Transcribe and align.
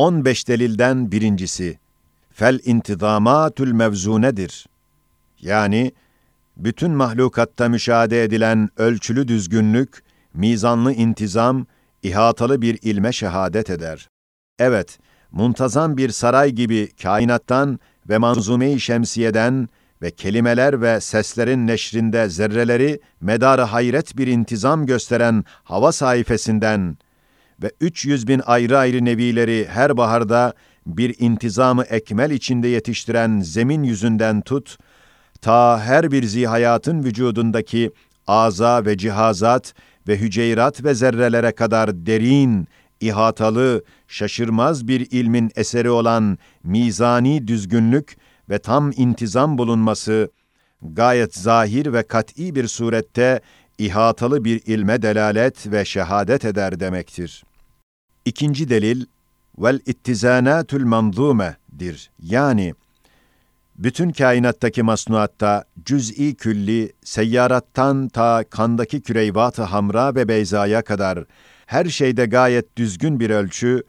15 0.00 0.48
delilden 0.48 1.12
birincisi, 1.12 1.78
fel 2.30 2.60
intizamatül 2.64 3.72
mevzunedir. 3.72 4.66
Yani, 5.40 5.92
bütün 6.56 6.90
mahlukatta 6.90 7.68
müşahede 7.68 8.24
edilen 8.24 8.68
ölçülü 8.76 9.28
düzgünlük, 9.28 10.02
mizanlı 10.34 10.92
intizam, 10.92 11.66
ihatalı 12.02 12.62
bir 12.62 12.78
ilme 12.82 13.12
şehadet 13.12 13.70
eder. 13.70 14.08
Evet, 14.58 14.98
muntazam 15.32 15.96
bir 15.96 16.08
saray 16.08 16.50
gibi 16.50 16.88
kainattan 17.02 17.78
ve 18.08 18.18
manzume-i 18.18 18.80
şemsiyeden 18.80 19.68
ve 20.02 20.10
kelimeler 20.10 20.82
ve 20.82 21.00
seslerin 21.00 21.66
neşrinde 21.66 22.28
zerreleri 22.28 23.00
medarı 23.20 23.62
hayret 23.62 24.16
bir 24.16 24.26
intizam 24.26 24.86
gösteren 24.86 25.44
hava 25.64 25.92
sayfasından 25.92 26.96
ve 27.62 27.72
300 27.80 28.28
bin 28.28 28.42
ayrı 28.46 28.78
ayrı 28.78 29.04
nevileri 29.04 29.66
her 29.70 29.96
baharda 29.96 30.54
bir 30.86 31.14
intizamı 31.18 31.82
ekmel 31.82 32.30
içinde 32.30 32.68
yetiştiren 32.68 33.40
zemin 33.40 33.82
yüzünden 33.82 34.40
tut, 34.40 34.76
ta 35.40 35.80
her 35.80 36.12
bir 36.12 36.22
zihayatın 36.22 37.04
vücudundaki 37.04 37.90
aza 38.26 38.84
ve 38.84 38.98
cihazat 38.98 39.74
ve 40.08 40.16
hüceyrat 40.16 40.84
ve 40.84 40.94
zerrelere 40.94 41.52
kadar 41.52 42.06
derin, 42.06 42.68
ihatalı, 43.00 43.84
şaşırmaz 44.08 44.88
bir 44.88 45.08
ilmin 45.10 45.50
eseri 45.56 45.90
olan 45.90 46.38
mizani 46.64 47.48
düzgünlük 47.48 48.16
ve 48.50 48.58
tam 48.58 48.92
intizam 48.96 49.58
bulunması, 49.58 50.30
gayet 50.82 51.36
zahir 51.36 51.92
ve 51.92 52.02
kat'i 52.02 52.54
bir 52.54 52.66
surette 52.66 53.40
ihatalı 53.78 54.44
bir 54.44 54.62
ilme 54.66 55.02
delalet 55.02 55.72
ve 55.72 55.84
şehadet 55.84 56.44
eder 56.44 56.80
demektir. 56.80 57.44
İkinci 58.24 58.68
delil, 58.68 59.04
vel 59.58 59.80
ittizanatül 59.86 60.84
manzume'dir. 60.84 62.10
Yani, 62.22 62.74
bütün 63.78 64.10
kainattaki 64.10 64.82
masnuatta 64.82 65.64
cüz'i 65.84 66.34
külli, 66.34 66.92
seyyarattan 67.04 68.08
ta 68.08 68.44
kandaki 68.50 69.00
küreyvat-ı 69.00 69.62
hamra 69.62 70.14
ve 70.14 70.28
beyzaya 70.28 70.82
kadar 70.82 71.24
her 71.66 71.84
şeyde 71.84 72.26
gayet 72.26 72.76
düzgün 72.76 73.20
bir 73.20 73.30
ölçü, 73.30 73.82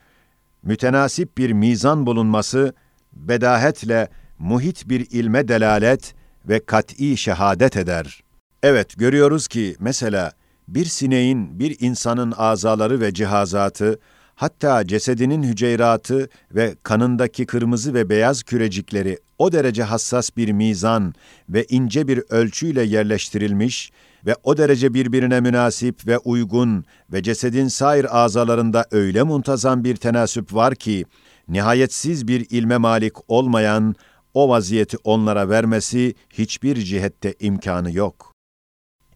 mütenasip 0.64 1.38
bir 1.38 1.52
mizan 1.52 2.06
bulunması, 2.06 2.74
bedahetle 3.14 4.08
muhit 4.40 4.90
bir 4.90 5.08
ilme 5.12 5.48
delalet 5.48 6.16
ve 6.46 6.66
kat'i 6.66 7.18
şehadet 7.18 7.78
eder. 7.78 8.24
Evet, 8.64 8.98
görüyoruz 8.98 9.48
ki 9.48 9.76
mesela 9.80 10.32
bir 10.68 10.86
sineğin, 10.86 11.60
bir 11.60 11.78
insanın 11.80 12.34
azaları 12.38 13.00
ve 13.00 13.14
cihazatı, 13.14 14.00
hatta 14.36 14.88
cesedinin 14.88 15.44
hüceyratı 15.44 16.30
ve 16.52 16.76
kanındaki 16.84 17.46
kırmızı 17.46 17.94
ve 17.94 18.10
beyaz 18.10 18.44
kürecikleri 18.44 19.18
o 19.38 19.52
derece 19.52 19.84
hassas 19.84 20.38
bir 20.38 20.52
mizan 20.52 21.14
ve 21.50 21.66
ince 21.70 22.08
bir 22.08 22.24
ölçüyle 22.30 22.84
yerleştirilmiş 22.84 23.92
ve 24.26 24.36
o 24.44 24.58
derece 24.58 24.94
birbirine 24.94 25.42
münasip 25.42 26.08
ve 26.08 26.18
uygun 26.18 26.86
ve 27.14 27.24
cesedin 27.24 27.68
sair 27.68 28.24
azalarında 28.24 28.86
öyle 28.92 29.24
muntazam 29.24 29.84
bir 29.84 29.96
tenasüp 29.96 30.54
var 30.54 30.76
ki, 30.76 31.06
nihayetsiz 31.48 32.28
bir 32.28 32.48
ilme 32.50 32.78
malik 32.78 33.14
olmayan 33.28 33.96
o 34.34 34.50
vaziyeti 34.50 34.98
onlara 35.04 35.50
vermesi 35.50 36.16
hiçbir 36.30 36.76
cihette 36.76 37.36
imkanı 37.40 37.92
yok. 37.92 38.32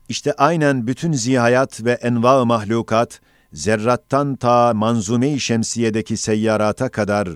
İşte 0.10 0.34
aynen 0.34 0.88
bütün 0.88 1.14
zihayat 1.14 1.84
ve 1.84 1.92
enva 1.92 2.46
mahlukat, 2.46 3.22
zerrattan 3.56 4.36
ta 4.36 4.74
manzume-i 4.74 5.40
şemsiyedeki 5.40 6.18
seyyarata 6.18 6.90
kadar, 6.90 7.30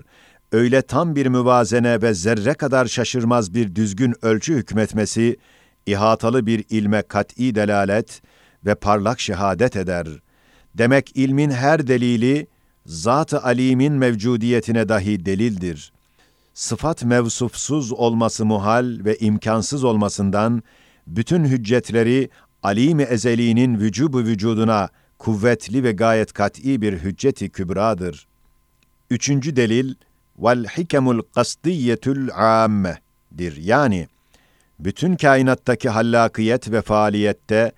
öyle 0.52 0.82
tam 0.82 1.16
bir 1.16 1.26
müvazene 1.26 2.02
ve 2.02 2.14
zerre 2.14 2.54
kadar 2.54 2.86
şaşırmaz 2.86 3.54
bir 3.54 3.74
düzgün 3.74 4.14
ölçü 4.22 4.54
hükmetmesi, 4.54 5.36
ihatalı 5.86 6.46
bir 6.46 6.64
ilme 6.70 7.02
kat'i 7.02 7.54
delalet 7.54 8.22
ve 8.66 8.74
parlak 8.74 9.20
şehadet 9.20 9.76
eder. 9.76 10.06
Demek 10.74 11.16
ilmin 11.16 11.50
her 11.50 11.86
delili, 11.86 12.46
Zat-ı 12.86 13.42
Alim'in 13.42 13.92
mevcudiyetine 13.92 14.88
dahi 14.88 15.24
delildir. 15.24 15.92
Sıfat 16.54 17.04
mevsufsuz 17.04 17.92
olması 17.92 18.44
muhal 18.44 18.98
ve 19.04 19.16
imkansız 19.16 19.84
olmasından, 19.84 20.62
bütün 21.06 21.44
hüccetleri 21.44 22.30
alim-i 22.62 23.02
ezeliğinin 23.02 23.78
vücubu 23.78 24.18
vücuduna 24.18 24.88
kuvvetli 25.20 25.84
ve 25.84 25.92
gayet 25.92 26.32
kat'i 26.32 26.82
bir 26.82 26.92
hücceti 26.92 27.50
kübradır. 27.50 28.26
Üçüncü 29.10 29.56
delil, 29.56 29.94
vel 30.38 30.64
hikemul 30.64 31.22
kastiyetül 31.34 32.30
amme'dir. 32.34 33.56
Yani, 33.56 34.08
bütün 34.78 35.16
kainattaki 35.16 35.88
hallakiyet 35.88 36.70
ve 36.70 36.82
faaliyette 36.82 37.72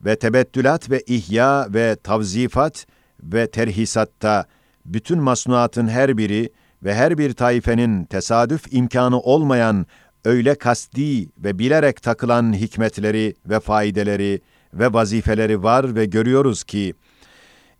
ve 0.00 0.16
tebettülat 0.16 0.90
ve 0.90 1.02
ihya 1.06 1.66
ve 1.74 1.96
tavzifat 2.02 2.86
ve 3.22 3.50
terhisatta 3.50 4.44
bütün 4.84 5.22
masnuatın 5.22 5.88
her 5.88 6.18
biri 6.18 6.50
ve 6.82 6.94
her 6.94 7.18
bir 7.18 7.32
taifenin 7.32 8.04
tesadüf 8.04 8.72
imkanı 8.72 9.20
olmayan 9.20 9.86
öyle 10.24 10.54
kasti 10.54 11.28
ve 11.38 11.58
bilerek 11.58 12.02
takılan 12.02 12.52
hikmetleri 12.52 13.34
ve 13.46 13.60
faydeleri 13.60 14.40
ve 14.78 14.92
vazifeleri 14.92 15.62
var 15.62 15.94
ve 15.94 16.04
görüyoruz 16.04 16.64
ki, 16.64 16.94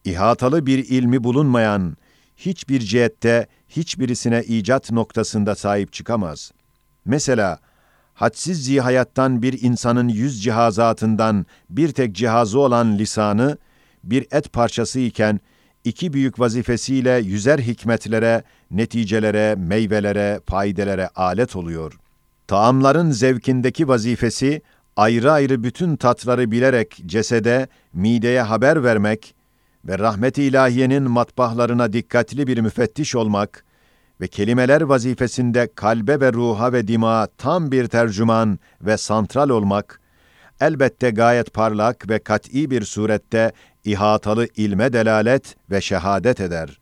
ihatalı 0.05 0.67
bir 0.67 0.79
ilmi 0.79 1.25
bulunmayan, 1.25 1.97
hiçbir 2.37 2.81
cihette 2.81 3.47
hiçbirisine 3.69 4.43
icat 4.43 4.91
noktasında 4.91 5.55
sahip 5.55 5.93
çıkamaz. 5.93 6.53
Mesela, 7.05 7.59
hadsiz 8.15 8.65
zihayattan 8.65 9.43
bir 9.43 9.63
insanın 9.63 10.09
yüz 10.09 10.43
cihazatından 10.43 11.47
bir 11.71 11.89
tek 11.89 12.15
cihazı 12.15 12.59
olan 12.59 12.99
lisanı, 12.99 13.59
bir 14.05 14.27
et 14.31 14.53
parçası 14.53 15.01
iken, 15.01 15.41
iki 15.85 16.13
büyük 16.13 16.41
vazifesiyle 16.41 17.11
yüzer 17.11 17.59
hikmetlere, 17.59 18.43
neticelere, 18.71 19.55
meyvelere, 19.55 20.41
faydelere 20.47 21.09
alet 21.09 21.57
oluyor. 21.57 21.99
Taamların 22.47 23.11
zevkindeki 23.11 23.89
vazifesi, 23.89 24.63
ayrı 24.97 25.33
ayrı 25.33 25.63
bütün 25.63 25.97
tatları 25.97 26.51
bilerek 26.51 27.03
cesede, 27.07 27.69
mideye 27.93 28.43
haber 28.43 28.85
vermek 28.85 29.35
ve 29.85 29.99
rahmet-i 29.99 30.43
ilahiyenin 30.43 31.11
matbahlarına 31.11 31.93
dikkatli 31.93 32.47
bir 32.47 32.59
müfettiş 32.59 33.15
olmak 33.15 33.65
ve 34.21 34.27
kelimeler 34.27 34.81
vazifesinde 34.81 35.69
kalbe 35.75 36.21
ve 36.21 36.33
ruha 36.33 36.73
ve 36.73 36.89
dima 36.89 37.29
tam 37.39 37.73
bir 37.73 37.87
tercüman 37.87 38.59
ve 38.81 38.97
santral 38.97 39.49
olmak, 39.49 40.01
elbette 40.61 41.11
gayet 41.11 41.55
parlak 41.55 42.11
ve 42.11 42.19
kat'i 42.19 42.71
bir 42.71 42.83
surette 42.83 43.53
ihatalı 43.85 44.49
ilme 44.57 44.93
delalet 44.93 45.57
ve 45.71 45.81
şehadet 45.81 46.41
eder. 46.41 46.79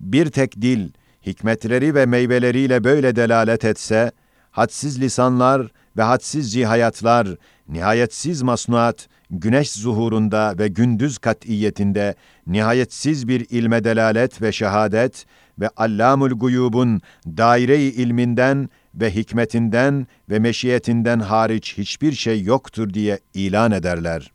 Bir 0.00 0.30
tek 0.30 0.60
dil, 0.60 0.88
hikmetleri 1.26 1.94
ve 1.94 2.06
meyveleriyle 2.06 2.84
böyle 2.84 3.16
delalet 3.16 3.64
etse, 3.64 4.12
hadsiz 4.50 5.00
lisanlar 5.00 5.68
ve 5.96 6.02
hadsiz 6.02 6.50
zihayatlar, 6.50 7.28
nihayetsiz 7.68 8.42
masnuat, 8.42 9.08
güneş 9.30 9.72
zuhurunda 9.72 10.54
ve 10.58 10.68
gündüz 10.68 11.18
kat'iyetinde 11.18 12.14
nihayetsiz 12.46 13.28
bir 13.28 13.46
ilme 13.50 13.84
delalet 13.84 14.42
ve 14.42 14.52
şehadet 14.52 15.26
ve 15.60 15.68
Allamul 15.76 16.30
Guyub'un 16.30 17.00
daire-i 17.26 17.82
ilminden 17.82 18.68
ve 18.94 19.14
hikmetinden 19.14 20.06
ve 20.30 20.38
meşiyetinden 20.38 21.20
hariç 21.20 21.78
hiçbir 21.78 22.12
şey 22.12 22.42
yoktur 22.42 22.94
diye 22.94 23.20
ilan 23.34 23.72
ederler. 23.72 24.32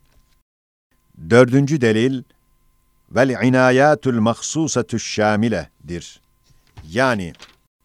Dördüncü 1.30 1.80
delil, 1.80 2.22
vel 3.10 3.46
inayatul 3.46 4.20
mahsusatü 4.20 5.00
şamile'dir. 5.00 6.20
Yani, 6.90 7.32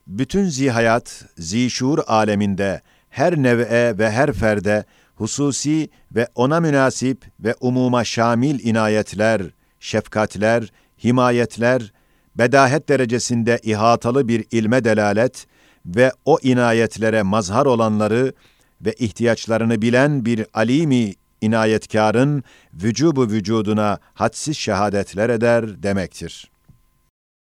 bütün 0.07 0.45
zihayat, 0.45 1.25
zişur 1.37 1.99
aleminde, 2.07 2.81
her 3.11 3.43
nev'e 3.43 3.97
ve 3.97 4.11
her 4.11 4.33
ferde, 4.33 4.85
hususi 5.15 5.89
ve 6.15 6.27
ona 6.35 6.59
münasip 6.59 7.25
ve 7.39 7.55
umuma 7.61 8.03
şamil 8.03 8.59
inayetler, 8.59 9.41
şefkatler, 9.79 10.71
himayetler, 11.03 11.93
bedahet 12.35 12.89
derecesinde 12.89 13.59
ihatalı 13.63 14.27
bir 14.27 14.45
ilme 14.51 14.83
delalet 14.83 15.47
ve 15.85 16.11
o 16.25 16.39
inayetlere 16.43 17.21
mazhar 17.23 17.65
olanları 17.65 18.33
ve 18.81 18.93
ihtiyaçlarını 18.93 19.81
bilen 19.81 20.25
bir 20.25 20.45
alimi 20.53 21.13
inayetkarın 21.41 22.43
vücubu 22.73 23.27
vücuduna 23.27 23.99
hadsiz 24.13 24.57
şehadetler 24.57 25.29
eder 25.29 25.83
demektir. 25.83 26.51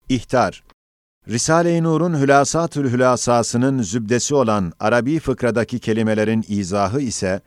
İhtar 0.08 0.62
Risale-i 1.28 1.82
Nur'un 1.82 2.20
Hülasatül 2.20 2.92
Hülasasının 2.92 3.82
zübdesi 3.82 4.34
olan 4.34 4.72
Arabi 4.80 5.18
fıkradaki 5.18 5.78
kelimelerin 5.78 6.44
izahı 6.48 7.00
ise, 7.00 7.40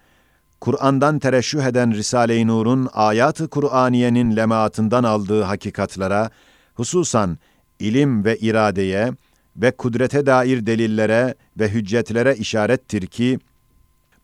Kur'an'dan 0.62 1.20
tereşüh 1.20 1.64
eden 1.64 1.94
Risale-i 1.94 2.48
Nur'un 2.48 2.90
ayat-ı 2.94 3.48
Kur'aniyenin 3.48 4.36
lemaatından 4.36 5.04
aldığı 5.04 5.42
hakikatlara, 5.42 6.30
hususan 6.74 7.38
ilim 7.80 8.26
ve 8.26 8.38
iradeye 8.38 9.12
ve 9.56 9.72
kudrete 9.72 10.26
dair 10.26 10.66
delillere 10.66 11.36
ve 11.60 11.70
hüccetlere 11.70 12.36
işarettir 12.36 13.08
ki, 13.08 13.40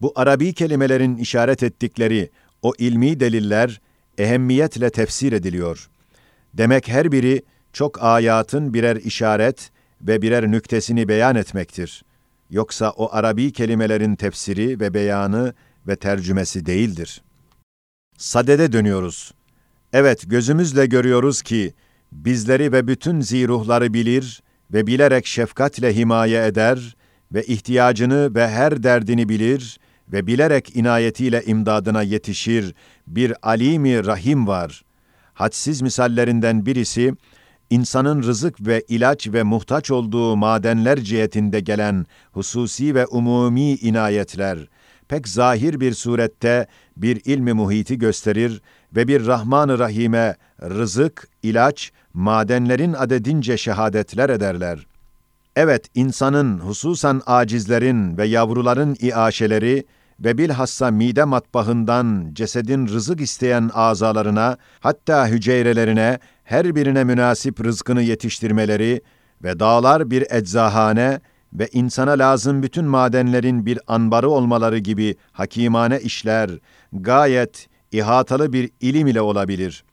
bu 0.02 0.14
Arabi 0.16 0.54
kelimelerin 0.54 1.16
işaret 1.16 1.64
ettikleri 1.64 2.30
o 2.62 2.74
ilmi 2.78 3.20
deliller 3.20 3.82
ehemmiyetle 4.18 4.90
tefsir 4.90 5.34
ediliyor. 5.34 5.90
Demek 6.54 6.88
her 6.88 7.12
biri 7.12 7.44
çok 7.74 8.04
ayatın 8.04 8.74
birer 8.74 8.96
işaret 8.96 9.72
ve 10.02 10.22
birer 10.22 10.52
nüktesini 10.52 11.08
beyan 11.08 11.36
etmektir. 11.36 12.04
Yoksa 12.50 12.92
o 12.92 13.16
Arabi 13.16 13.52
kelimelerin 13.52 14.16
tefsiri 14.16 14.80
ve 14.80 14.94
beyanı 14.94 15.54
ve 15.88 15.96
tercümesi 15.96 16.66
değildir. 16.66 17.22
Sadede 18.18 18.72
dönüyoruz. 18.72 19.34
Evet, 19.94 20.24
gözümüzle 20.25 20.86
görüyoruz 20.86 21.42
ki, 21.42 21.74
bizleri 22.12 22.72
ve 22.72 22.88
bütün 22.88 23.22
ziruhları 23.22 23.94
bilir 23.94 24.44
ve 24.74 24.88
bilerek 24.88 25.25
şefkatle 25.25 25.96
himaye 25.96 26.46
eder 26.46 26.96
ve 27.31 27.44
ihtiyacını 27.44 28.36
ve 28.36 28.50
her 28.50 28.84
derdini 28.84 29.30
bilir 29.30 29.80
ve 30.08 30.28
bilerek 30.28 30.75
inayetiyle 30.75 31.44
imdadına 31.46 32.02
yetişir 32.02 32.75
bir 33.08 33.34
alimi 33.42 34.06
rahim 34.06 34.48
var. 34.48 34.84
Hadsiz 35.34 35.81
misallerinden 35.81 36.66
birisi, 36.66 37.14
insanın 37.74 38.24
rızık 38.24 38.68
ve 38.68 38.84
ilaç 38.88 39.28
ve 39.28 39.44
muhtaç 39.44 39.92
olduğu 39.92 40.36
madenler 40.36 41.00
cihetinde 41.00 41.60
gelen 41.60 42.06
hususi 42.31 42.96
ve 42.96 43.06
umumi 43.06 43.72
inayetler, 43.72 44.58
pek 45.08 45.28
zahir 45.28 45.80
bir 45.80 45.94
surette 45.94 46.68
bir 46.98 47.22
ilmi 47.25 47.54
muhiti 47.54 47.98
gösterir 47.98 48.62
ve 48.96 49.08
bir 49.08 49.25
Rahman-ı 49.25 49.80
Rahim'e 49.80 50.36
rızık, 50.62 51.28
ilaç, 51.44 51.92
madenlerin 52.14 52.94
adedince 52.94 53.58
şehadetler 53.58 54.30
ederler. 54.30 54.88
Evet, 55.56 55.88
insanın, 55.96 56.60
hususan 56.60 57.22
acizlerin 57.25 58.18
ve 58.18 58.25
yavruların 58.25 58.96
iaşeleri 59.00 59.86
ve 60.24 60.38
bilhassa 60.38 60.92
mide 60.92 61.24
matbahından 61.24 62.30
cesedin 62.34 62.88
rızık 62.88 63.22
isteyen 63.22 63.70
azalarına, 63.74 64.58
hatta 64.80 65.28
hücrelerine, 65.28 66.20
her 66.44 66.75
birine 66.75 67.04
münasip 67.04 67.64
rızkını 67.64 68.02
yetiştirmeleri 68.02 69.02
ve 69.44 69.60
dağlar 69.60 70.12
bir 70.12 70.25
eczahane 70.31 71.20
ve 71.54 71.68
insana 71.74 72.12
lazım 72.12 72.64
bütün 72.64 72.86
madenlerin 72.86 73.66
bir 73.66 73.80
anbarı 73.88 74.30
olmaları 74.30 74.78
gibi 74.78 75.16
hakimane 75.31 76.00
işler, 76.00 76.50
gayet 76.94 77.68
ihatalı 77.92 78.54
bir 78.54 78.70
ilim 78.81 79.08
ile 79.08 79.22
olabilir. 79.22 79.84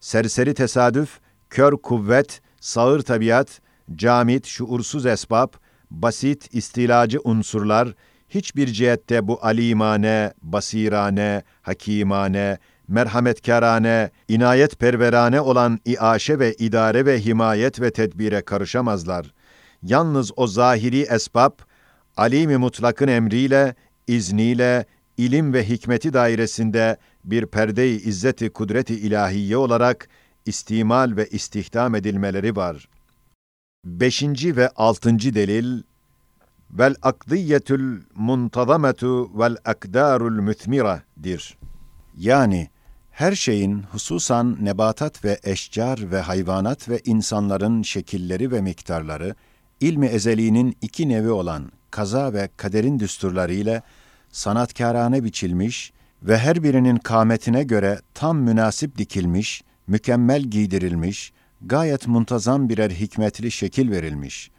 Serseri 0.00 0.54
tesadüf, 0.54 1.20
kör 1.50 1.76
kuvvet, 1.76 2.40
sağır 2.60 3.00
tabiat, 3.00 3.60
camit, 3.94 4.46
şuursuz 4.46 5.06
esbab, 5.06 5.48
basit, 5.90 6.54
istilacı 6.54 7.18
unsurlar, 7.24 7.94
hiçbir 8.34 8.66
cihette 8.66 9.28
bu 9.28 9.38
alimane, 9.42 10.32
basirane, 10.42 11.42
hakimane, 11.62 12.58
merhametkarane, 12.88 14.10
inayet 14.28 14.78
perverane 14.78 15.40
olan 15.40 15.80
iaşe 15.84 16.38
ve 16.38 16.54
idare 16.54 17.06
ve 17.06 17.24
himayet 17.24 17.80
ve 17.80 17.90
tedbire 17.90 18.42
karışamazlar. 18.42 19.34
Yalnız 19.82 20.32
o 20.36 20.46
zahiri 20.46 21.00
esbab, 21.00 21.52
alimi 22.16 22.56
mutlakın 22.56 23.08
emriyle, 23.08 23.74
izniyle, 24.06 24.86
ilim 25.16 25.52
ve 25.52 25.68
hikmeti 25.68 26.12
dairesinde 26.12 26.96
bir 27.24 27.46
perde-i 27.46 28.08
izzeti 28.08 28.50
kudreti 28.50 28.94
ilahiye 28.94 29.56
olarak 29.56 30.08
istimal 30.46 31.16
ve 31.16 31.26
istihdam 31.26 31.94
edilmeleri 31.94 32.56
var. 32.56 32.88
Beşinci 33.84 34.56
ve 34.56 34.68
altıncı 34.68 35.34
delil, 35.34 35.82
vel 36.72 36.94
akdiyetül 37.02 38.02
muntazametu 38.14 39.38
vel 39.38 39.56
akdarul 39.64 40.40
müthmiradir. 40.40 41.58
Yani 42.16 42.68
her 43.10 43.34
şeyin 43.34 43.82
hususan 43.82 44.56
nebatat 44.60 45.24
ve 45.24 45.38
eşcar 45.44 46.10
ve 46.10 46.20
hayvanat 46.20 46.88
ve 46.88 47.00
insanların 47.04 47.82
şekilleri 47.82 48.52
ve 48.52 48.60
miktarları, 48.60 49.34
ilmi 49.80 50.06
ezeliğinin 50.06 50.76
iki 50.80 51.08
nevi 51.08 51.30
olan 51.30 51.72
kaza 51.90 52.32
ve 52.32 52.48
kaderin 52.56 52.98
düsturları 52.98 53.54
ile 53.54 53.82
sanatkârane 54.30 55.24
biçilmiş 55.24 55.92
ve 56.22 56.38
her 56.38 56.62
birinin 56.62 56.96
kâmetine 56.96 57.62
göre 57.62 58.00
tam 58.14 58.38
münasip 58.38 58.98
dikilmiş, 58.98 59.62
mükemmel 59.86 60.42
giydirilmiş, 60.42 61.32
gayet 61.62 62.06
muntazam 62.06 62.68
birer 62.68 62.90
hikmetli 62.90 63.50
şekil 63.50 63.90
verilmiş. 63.90 64.50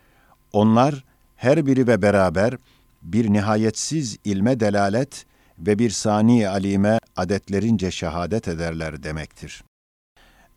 Onlar 0.53 1.03
her 1.43 1.65
biri 1.65 1.87
ve 1.87 2.01
beraber 2.01 2.53
bir 3.01 3.33
nihayetsiz 3.33 4.17
ilme 4.23 4.59
delalet 4.59 5.25
ve 5.59 5.79
bir 5.79 5.89
sani 5.89 6.49
alime 6.49 6.99
adetlerince 7.15 7.91
şehadet 7.91 8.47
ederler 8.47 9.03
demektir. 9.03 9.63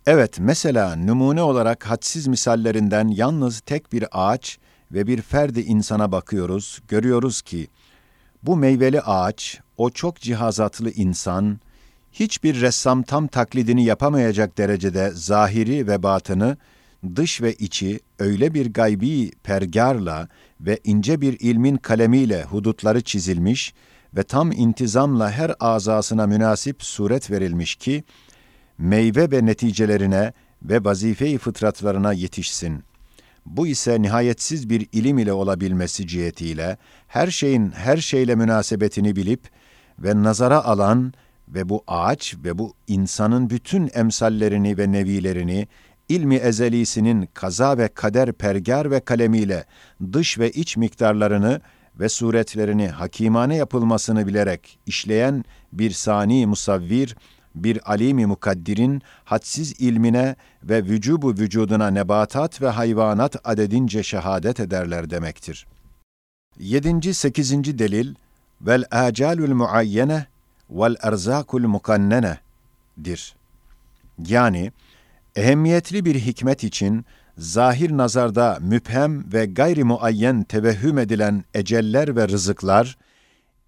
Evet, 0.06 0.38
mesela 0.40 0.96
numune 0.96 1.42
olarak 1.42 1.90
hadsiz 1.90 2.26
misallerinden 2.26 3.08
yalnız 3.08 3.60
tek 3.60 3.92
bir 3.92 4.04
ağaç 4.12 4.58
ve 4.92 5.06
bir 5.06 5.22
ferdi 5.22 5.60
insana 5.60 6.12
bakıyoruz, 6.12 6.78
görüyoruz 6.88 7.42
ki, 7.42 7.68
bu 8.42 8.56
meyveli 8.56 9.00
ağaç, 9.00 9.60
o 9.76 9.90
çok 9.90 10.20
cihazatlı 10.20 10.90
insan, 10.90 11.60
hiçbir 12.12 12.60
ressam 12.60 13.02
tam 13.02 13.26
taklidini 13.26 13.84
yapamayacak 13.84 14.58
derecede 14.58 15.10
zahiri 15.14 15.86
ve 15.86 16.02
batını, 16.02 16.56
dış 17.16 17.42
ve 17.42 17.54
içi 17.54 18.00
öyle 18.18 18.54
bir 18.54 18.72
gaybi 18.72 19.30
pergarla 19.42 20.28
ve 20.60 20.80
ince 20.84 21.20
bir 21.20 21.40
ilmin 21.40 21.76
kalemiyle 21.76 22.44
hudutları 22.44 23.00
çizilmiş 23.00 23.74
ve 24.16 24.22
tam 24.22 24.52
intizamla 24.52 25.30
her 25.30 25.54
azasına 25.60 26.26
münasip 26.26 26.82
suret 26.82 27.30
verilmiş 27.30 27.76
ki, 27.76 28.04
meyve 28.78 29.30
ve 29.30 29.46
neticelerine 29.46 30.32
ve 30.62 30.84
vazife-i 30.84 31.38
fıtratlarına 31.38 32.12
yetişsin. 32.12 32.84
Bu 33.46 33.66
ise 33.66 34.02
nihayetsiz 34.02 34.70
bir 34.70 34.86
ilim 34.92 35.18
ile 35.18 35.32
olabilmesi 35.32 36.06
cihetiyle, 36.06 36.76
her 37.08 37.30
şeyin 37.30 37.70
her 37.70 37.96
şeyle 37.96 38.34
münasebetini 38.34 39.16
bilip 39.16 39.40
ve 39.98 40.22
nazara 40.22 40.64
alan 40.64 41.12
ve 41.48 41.68
bu 41.68 41.84
ağaç 41.86 42.36
ve 42.44 42.58
bu 42.58 42.74
insanın 42.86 43.50
bütün 43.50 43.90
emsallerini 43.94 44.78
ve 44.78 44.92
nevilerini 44.92 45.68
ilmi 46.08 46.34
ezelisinin 46.34 47.28
kaza 47.34 47.78
ve 47.78 47.88
kader 47.88 48.32
pergar 48.32 48.90
ve 48.90 49.00
kalemiyle 49.00 49.64
dış 50.12 50.38
ve 50.38 50.50
iç 50.50 50.76
miktarlarını 50.76 51.60
ve 52.00 52.08
suretlerini 52.08 52.88
hakimane 52.88 53.56
yapılmasını 53.56 54.26
bilerek 54.26 54.78
işleyen 54.86 55.44
bir 55.72 55.90
sani 55.90 56.46
musavvir, 56.46 57.16
bir 57.54 57.90
alimi 57.90 58.26
mukaddirin 58.26 59.02
hadsiz 59.24 59.80
ilmine 59.80 60.36
ve 60.62 60.84
vücubu 60.84 61.30
vücuduna 61.30 61.90
nebatat 61.90 62.62
ve 62.62 62.68
hayvanat 62.68 63.36
adedince 63.44 64.02
şehadet 64.02 64.60
ederler 64.60 65.10
demektir. 65.10 65.66
Yedinci, 66.58 67.14
sekizinci 67.14 67.78
delil, 67.78 68.14
vel 68.60 68.84
acalul 68.90 69.54
muayyene 69.54 70.26
vel 70.70 70.96
erzakul 71.02 71.66
mukannene 71.66 72.38
dir. 73.04 73.36
Yani, 74.26 74.72
ehemmiyetli 75.36 76.04
bir 76.04 76.14
hikmet 76.14 76.64
için 76.64 77.04
zahir 77.38 77.96
nazarda 77.96 78.58
müphem 78.60 79.32
ve 79.32 79.46
gayri 79.46 79.84
muayyen 79.84 80.42
tevehhüm 80.42 80.98
edilen 80.98 81.44
eceller 81.54 82.16
ve 82.16 82.28
rızıklar, 82.28 82.96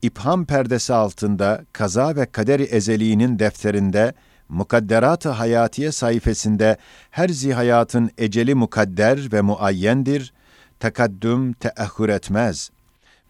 ipham 0.02 0.46
perdesi 0.46 0.94
altında 0.94 1.64
kaza 1.72 2.16
ve 2.16 2.26
kaderi 2.26 2.62
ezeliğinin 2.62 3.38
defterinde, 3.38 4.12
mukadderat-ı 4.48 5.28
hayatiye 5.28 5.92
sayfasında 5.92 6.76
her 7.10 7.28
zihayatın 7.28 8.10
eceli 8.18 8.54
mukadder 8.54 9.32
ve 9.32 9.40
muayyendir, 9.40 10.32
tekaddüm 10.80 11.52
teahhür 11.52 12.08
etmez 12.08 12.70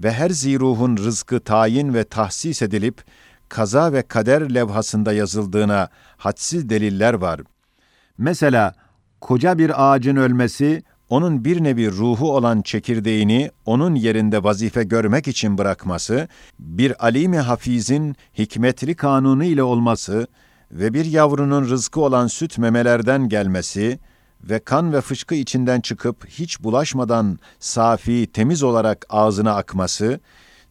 ve 0.02 0.12
her 0.12 0.30
ziruhun 0.30 0.96
rızkı 0.96 1.40
tayin 1.40 1.94
ve 1.94 2.04
tahsis 2.04 2.62
edilip, 2.62 3.04
kaza 3.48 3.92
ve 3.92 4.02
kader 4.02 4.54
levhasında 4.54 5.12
yazıldığına 5.12 5.88
hadsiz 6.16 6.68
deliller 6.68 7.14
var. 7.14 7.40
Mesela, 8.18 8.74
koca 9.20 9.58
bir 9.58 9.92
ağacın 9.92 10.16
ölmesi, 10.16 10.82
onun 11.08 11.44
bir 11.44 11.64
nevi 11.64 11.90
ruhu 11.90 12.36
olan 12.36 12.62
çekirdeğini 12.62 13.50
onun 13.66 13.94
yerinde 13.94 14.44
vazife 14.44 14.84
görmek 14.84 15.28
için 15.28 15.58
bırakması, 15.58 16.28
bir 16.58 17.04
alimi 17.04 17.38
hafizin 17.38 18.16
hikmetli 18.38 18.94
kanunu 18.94 19.44
ile 19.44 19.62
olması 19.62 20.26
ve 20.72 20.94
bir 20.94 21.04
yavrunun 21.04 21.64
rızkı 21.68 22.00
olan 22.00 22.26
süt 22.26 22.58
memelerden 22.58 23.28
gelmesi 23.28 23.98
ve 24.44 24.58
kan 24.58 24.92
ve 24.92 25.00
fışkı 25.00 25.34
içinden 25.34 25.80
çıkıp 25.80 26.28
hiç 26.28 26.62
bulaşmadan 26.62 27.38
safi, 27.60 28.26
temiz 28.32 28.62
olarak 28.62 29.06
ağzına 29.08 29.54
akması, 29.54 30.20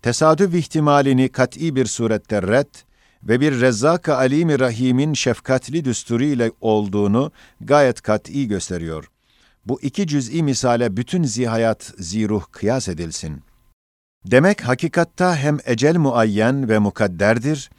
tesadüf 0.01 0.55
ihtimalini 0.55 1.29
kat'i 1.29 1.75
bir 1.75 1.85
surette 1.85 2.41
red 2.41 2.86
ve 3.27 3.39
bir 3.41 3.61
Rezzak-ı 3.61 4.15
Alim-i 4.15 4.59
Rahim'in 4.59 5.13
şefkatli 5.13 5.85
düsturu 5.85 6.23
ile 6.23 6.51
olduğunu 6.61 7.31
gayet 7.61 8.01
kat'i 8.01 8.47
gösteriyor. 8.47 9.09
bu 9.65 9.81
iki 9.81 10.07
cüz'i 10.07 10.43
misale 10.43 10.97
bütün 10.97 11.23
zihayat, 11.23 11.93
ziruh 11.97 12.43
kıyas 12.51 12.87
edilsin. 12.87 13.41
Demek 14.25 14.61
hakikatta 14.61 15.35
hem 15.35 15.57
ecel 15.65 15.97
muayyen 15.97 16.69
ve 16.69 16.79
mukadderdir, 16.79 17.69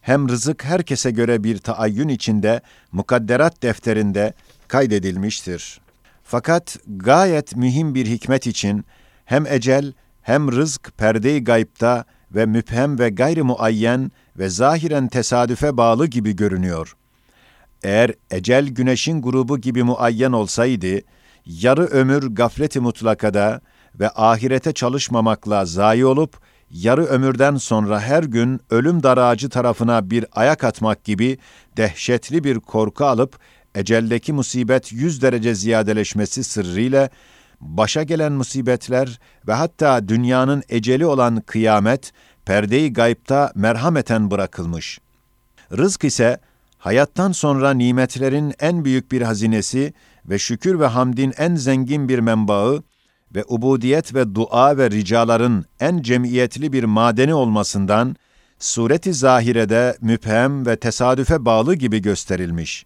hem 0.00 0.28
rızık 0.28 0.64
herkese 0.64 1.10
göre 1.10 1.44
bir 1.44 1.58
taayyün 1.58 2.08
içinde 2.08 2.60
mukadderat 2.92 3.62
defterinde 3.62 4.34
kaydedilmiştir. 4.68 5.80
Fakat 6.22 6.76
gayet 6.86 7.56
mühim 7.56 7.94
bir 7.94 8.06
hikmet 8.06 8.46
için 8.46 8.84
hem 9.24 9.46
ecel 9.46 9.92
hem 10.22 10.52
rızk 10.52 10.98
perde-i 10.98 11.44
gayipta 11.44 12.04
ve 12.30 12.46
müphem 12.46 12.98
ve 12.98 13.10
gayri 13.10 13.42
muayyen 13.42 14.10
ve 14.38 14.48
zahiren 14.48 15.08
tesadüfe 15.08 15.76
bağlı 15.76 16.06
gibi 16.06 16.36
görünüyor. 16.36 16.96
Eğer 17.82 18.12
ecel 18.30 18.66
güneşin 18.66 19.22
grubu 19.22 19.58
gibi 19.58 19.82
muayyen 19.82 20.32
olsaydı, 20.32 21.00
yarı 21.46 21.84
ömür 21.84 22.22
gafleti 22.22 22.80
mutlakada 22.80 23.60
ve 24.00 24.10
ahirete 24.10 24.72
çalışmamakla 24.72 25.64
zayi 25.64 26.06
olup, 26.06 26.36
yarı 26.70 27.04
ömürden 27.04 27.56
sonra 27.56 28.00
her 28.00 28.22
gün 28.22 28.60
ölüm 28.70 29.02
daracı 29.02 29.48
tarafına 29.48 30.10
bir 30.10 30.26
ayak 30.32 30.64
atmak 30.64 31.04
gibi 31.04 31.38
dehşetli 31.76 32.44
bir 32.44 32.60
korku 32.60 33.04
alıp, 33.04 33.38
eceldeki 33.74 34.32
musibet 34.32 34.92
yüz 34.92 35.22
derece 35.22 35.54
ziyadeleşmesi 35.54 36.44
sırrıyla, 36.44 37.08
başa 37.64 38.02
gelen 38.02 38.32
musibetler 38.32 39.18
ve 39.48 39.52
hatta 39.52 40.08
dünyanın 40.08 40.62
eceli 40.68 41.06
olan 41.06 41.40
kıyamet, 41.40 42.12
perdeyi 42.44 42.92
gayipta 42.92 43.52
merhameten 43.54 44.30
bırakılmış. 44.30 44.98
Rızk 45.76 46.04
ise, 46.04 46.38
hayattan 46.78 47.32
sonra 47.32 47.70
nimetlerin 47.70 48.54
en 48.60 48.84
büyük 48.84 49.12
bir 49.12 49.22
hazinesi 49.22 49.92
ve 50.26 50.38
şükür 50.38 50.80
ve 50.80 50.86
hamdin 50.86 51.34
en 51.38 51.54
zengin 51.54 52.08
bir 52.08 52.18
menbaı 52.18 52.82
ve 53.34 53.44
ubudiyet 53.48 54.14
ve 54.14 54.34
dua 54.34 54.78
ve 54.78 54.90
ricaların 54.90 55.64
en 55.80 56.02
cemiyetli 56.02 56.72
bir 56.72 56.84
madeni 56.84 57.34
olmasından, 57.34 58.16
sureti 58.58 59.14
zahirede 59.14 59.96
müphem 60.00 60.66
ve 60.66 60.76
tesadüfe 60.76 61.44
bağlı 61.44 61.74
gibi 61.74 62.02
gösterilmiş. 62.02 62.84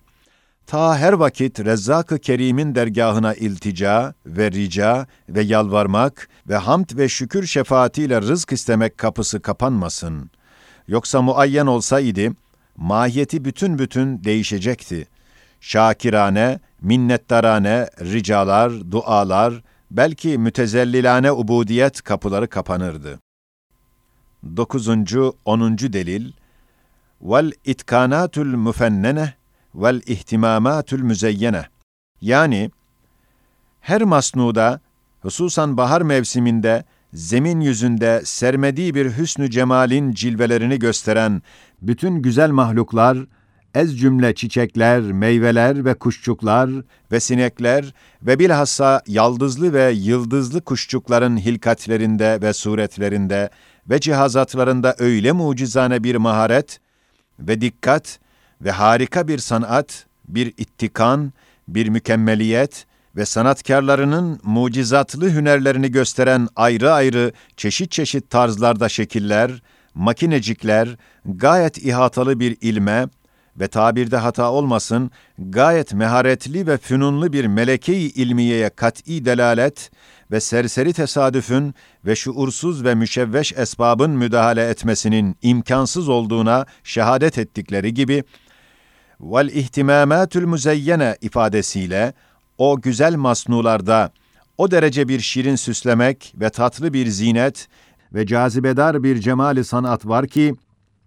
Ta 0.69 0.99
her 0.99 1.13
vakit 1.13 1.61
Rezzak-ı 1.61 2.19
Kerim'in 2.19 2.75
dergahına 2.75 3.35
iltica 3.35 4.15
ve 4.27 4.51
rica 4.51 5.07
ve 5.29 5.43
yalvarmak 5.43 6.29
ve 6.49 6.57
hamd 6.57 6.97
ve 6.97 7.09
şükür 7.09 7.47
şefaatiyle 7.47 8.23
rızk 8.23 8.53
istemek 8.53 8.99
kapısı 8.99 9.41
kapanmasın. 9.43 10.31
Yoksa 10.89 11.23
muayyen 11.23 11.67
olsaydı, 11.67 12.35
mahiyeti 12.77 13.45
bütün 13.45 13.79
bütün 13.79 14.25
değişecekti. 14.25 15.09
Şakirane, 15.61 16.61
minnettarane, 16.81 17.89
ricalar, 18.01 18.91
dualar, 18.91 19.63
belki 19.91 20.39
mütezellilane 20.39 21.33
ubudiyet 21.33 22.03
kapıları 22.03 22.49
kapanırdı. 22.49 23.21
Dokuzuncu, 24.57 25.33
onuncu 25.45 25.93
delil, 25.93 26.33
vel 27.23 27.53
itkanatul 27.65 28.47
müfennene 28.47 29.38
vel 29.75 30.01
ihtimamatül 30.07 31.03
müzeyyene. 31.03 31.65
Yani, 32.21 32.71
her 33.81 34.03
masnuda, 34.03 34.81
hususan 35.21 35.77
bahar 35.77 36.03
mevsiminde, 36.03 36.85
zemin 37.13 37.61
yüzünde 37.61 38.23
sermediği 38.25 38.95
bir 38.95 39.19
hüsnü 39.19 39.51
cemalin 39.51 40.13
cilvelerini 40.13 40.79
gösteren 40.79 41.43
bütün 41.83 42.23
güzel 42.23 42.51
mahluklar, 42.51 43.19
ez 43.75 43.99
cümle 43.99 44.35
çiçekler, 44.35 45.01
meyveler 45.01 45.85
ve 45.85 45.95
kuşçuklar 45.95 46.71
ve 47.13 47.21
sinekler 47.21 47.95
ve 48.23 48.39
bilhassa 48.39 49.03
yaldızlı 49.07 49.73
ve 49.73 49.91
yıldızlı 49.91 50.61
kuşçukların 50.61 51.37
hilkatlerinde 51.37 52.39
ve 52.43 52.53
suretlerinde 52.53 53.51
ve 53.91 54.01
cihazatlarında 54.01 54.95
öyle 54.99 55.33
mucizane 55.33 56.05
bir 56.05 56.17
maharet 56.17 56.81
ve 57.41 57.61
dikkat 57.61 58.19
ve 58.63 58.71
harika 58.71 59.29
bir 59.29 59.39
sanat, 59.39 60.07
bir 60.29 60.47
ittikan, 60.47 61.33
bir 61.69 61.89
mükemmeliyet 61.89 62.87
ve 63.17 63.27
sanatkarlarının 63.27 64.41
mucizatlı 64.43 65.31
hünerlerini 65.31 65.91
gösteren 65.91 66.49
ayrı 66.57 66.93
ayrı 66.93 67.33
çeşit 67.57 67.91
çeşit 67.91 68.31
tarzlarda 68.31 68.89
şekiller, 68.89 69.63
makinecikler, 69.95 70.97
gayet 71.25 71.79
ihatalı 71.79 72.41
bir 72.41 72.57
ilme 72.61 73.07
ve 73.61 73.69
tabirde 73.69 74.17
hata 74.17 74.51
olmasın, 74.51 75.11
gayet 75.39 75.93
meharetli 75.93 76.67
ve 76.67 76.79
fünunlu 76.79 77.33
bir 77.33 77.47
meleke-i 77.47 78.11
ilmiyeye 78.11 78.71
kat'i 78.71 79.25
delalet 79.25 79.91
ve 80.31 80.41
serseri 80.41 80.93
tesadüfün 80.93 81.75
ve 82.07 82.17
şuursuz 82.17 82.85
ve 82.85 82.95
müşevveş 82.95 83.53
esbabın 83.57 84.11
müdahale 84.11 84.69
etmesinin 84.69 85.37
imkansız 85.43 86.09
olduğuna 86.09 86.67
şehadet 86.85 87.39
ettikleri 87.39 87.95
gibi, 87.95 88.25
vel 89.21 89.49
ihtimamatül 89.49 90.45
müzeyyene 90.45 91.17
ifadesiyle 91.21 92.13
o 92.59 92.81
güzel 92.81 93.15
masnularda 93.15 94.13
o 94.59 94.71
derece 94.71 95.09
bir 95.09 95.21
şirin 95.21 95.57
süslemek 95.57 96.35
ve 96.41 96.51
tatlı 96.51 96.93
bir 96.93 97.07
zinet 97.07 97.69
ve 98.15 98.27
cazibedar 98.27 99.03
bir 99.03 99.21
cemali 99.21 99.65
sanat 99.65 100.07
var 100.07 100.27
ki, 100.27 100.55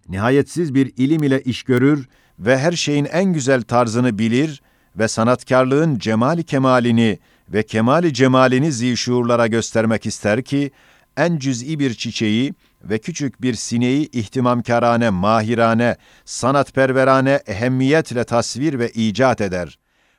nihayetsiz 0.08 0.74
bir 0.74 0.92
ilim 0.96 1.22
ile 1.22 1.42
iş 1.42 1.62
görür 1.62 2.08
ve 2.38 2.58
her 2.58 2.72
şeyin 2.72 3.04
en 3.04 3.32
güzel 3.32 3.62
tarzını 3.62 4.18
bilir 4.18 4.62
ve 4.98 5.08
sanatkarlığın 5.08 5.98
cemali 5.98 6.44
kemalini 6.44 7.18
ve 7.48 7.62
kemali 7.62 8.14
cemalini 8.14 8.72
zişuurlara 8.72 9.46
göstermek 9.46 10.06
ister 10.06 10.42
ki, 10.42 10.70
en 11.16 11.38
cüz'i 11.38 11.78
bir 11.78 11.94
çiçeği 11.94 12.54
ve 12.84 12.98
küçük 12.98 13.42
bir 13.42 13.54
sineği 13.54 14.08
ihtimamkarane, 14.12 15.10
mahirane, 15.10 15.96
sanatperverane 16.24 17.40
ehemmiyetle 17.46 18.24
tasvir 18.24 18.78
ve 18.78 18.90
icat 18.90 19.40
eder. 19.40 19.78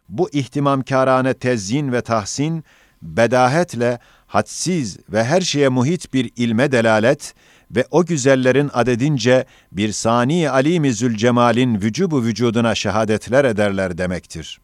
Bu 0.10 0.30
ihtimamkarane 0.30 1.34
tezyin 1.34 1.92
ve 1.92 2.02
tahsin, 2.02 2.64
bedahetle 3.02 4.00
hadsiz 4.28 4.98
ve 5.10 5.24
her 5.24 5.42
şeye 5.42 5.70
muhit 5.70 6.14
bir 6.14 6.32
ilme 6.36 6.72
delalet 6.72 7.34
ve 7.72 7.86
o 7.92 8.06
güzellerin 8.06 8.70
adedince 8.74 9.46
bir 9.72 9.92
sani 9.92 10.50
alimi 10.50 10.94
zülcemalin 10.94 11.82
vücubu 11.82 12.24
vücuduna 12.24 12.76
şehadetler 12.76 13.46
ederler 13.46 13.98
demektir. 13.98 14.60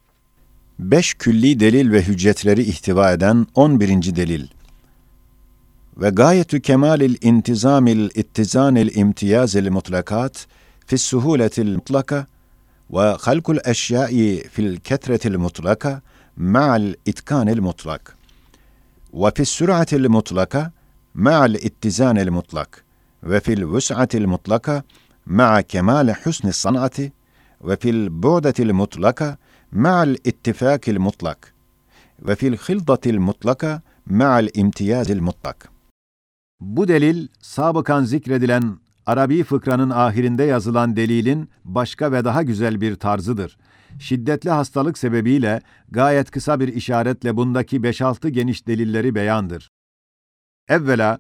Beş 0.79 1.13
külli 1.13 1.59
delil 1.59 1.91
ve 1.91 2.03
hüccetleri 2.03 2.61
ihtiva 2.61 3.11
eden 3.11 3.47
on 3.55 3.79
birinci 3.79 4.15
delil 4.15 4.47
وغاية 6.01 6.43
كمال 6.43 7.03
الانتظام 7.03 7.87
الاتزان 7.87 8.77
الامتياز 8.77 9.57
المطلقات 9.57 10.37
في 10.87 10.93
السهولة 10.93 11.49
المطلقة 11.57 12.25
وخلق 12.89 13.49
الأشياء 13.49 14.11
في 14.47 14.59
الكثرة 14.59 15.27
المطلقة 15.27 16.01
مع 16.37 16.75
الإتقان 16.75 17.49
المطلق. 17.49 18.15
وفي 19.13 19.39
السرعة 19.39 19.87
المطلقة 19.93 20.71
مع 21.15 21.45
الاتزان 21.45 22.17
المطلق. 22.17 22.83
وفي 23.23 23.53
الوسعة 23.53 24.09
المطلقة 24.15 24.83
مع 25.27 25.61
كمال 25.61 26.15
حسن 26.15 26.47
الصنعة. 26.47 27.09
وفي 27.61 27.89
البعدة 27.89 28.53
المطلقة 28.59 29.37
مع 29.73 30.03
الاتفاق 30.03 30.81
المطلق. 30.87 31.37
وفي 32.25 32.47
الخلطة 32.47 33.09
المطلقة 33.09 33.81
مع 34.07 34.39
الامتياز 34.39 35.11
المطلق. 35.11 35.78
Bu 36.61 36.87
delil, 36.87 37.27
sabıkan 37.41 38.03
zikredilen 38.03 38.77
Arabi 39.05 39.43
fıkranın 39.43 39.89
ahirinde 39.89 40.43
yazılan 40.43 40.95
delilin 40.95 41.49
başka 41.65 42.11
ve 42.11 42.25
daha 42.25 42.43
güzel 42.43 42.81
bir 42.81 42.95
tarzıdır. 42.95 43.57
Şiddetli 43.99 44.49
hastalık 44.49 44.97
sebebiyle 44.97 45.61
gayet 45.91 46.31
kısa 46.31 46.59
bir 46.59 46.67
işaretle 46.67 47.37
bundaki 47.37 47.77
5-6 47.77 48.29
geniş 48.29 48.67
delilleri 48.67 49.15
beyandır. 49.15 49.69
Evvela, 50.67 51.19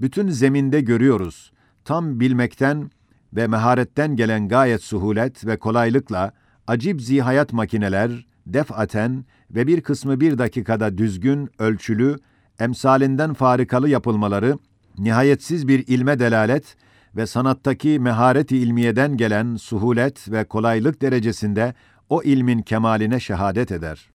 bütün 0.00 0.28
zeminde 0.28 0.80
görüyoruz. 0.80 1.52
Tam 1.84 2.20
bilmekten 2.20 2.90
ve 3.32 3.46
meharetten 3.46 4.16
gelen 4.16 4.48
gayet 4.48 4.82
suhulet 4.82 5.46
ve 5.46 5.58
kolaylıkla 5.58 6.32
acib 6.66 7.00
zihayat 7.00 7.52
makineler 7.52 8.26
defaten 8.46 9.24
ve 9.50 9.66
bir 9.66 9.80
kısmı 9.80 10.20
bir 10.20 10.38
dakikada 10.38 10.98
düzgün, 10.98 11.50
ölçülü, 11.58 12.16
emsalinden 12.58 13.34
farikalı 13.34 13.88
yapılmaları 13.88 14.58
nihayetsiz 14.98 15.68
bir 15.68 15.84
ilme 15.86 16.18
delalet 16.18 16.76
ve 17.16 17.26
sanattaki 17.26 18.00
meharet-i 18.00 18.56
ilmiyeden 18.56 19.16
gelen 19.16 19.56
suhulet 19.56 20.30
ve 20.30 20.44
kolaylık 20.44 21.02
derecesinde 21.02 21.74
o 22.08 22.22
ilmin 22.22 22.62
kemaline 22.62 23.20
şehadet 23.20 23.72
eder. 23.72 24.10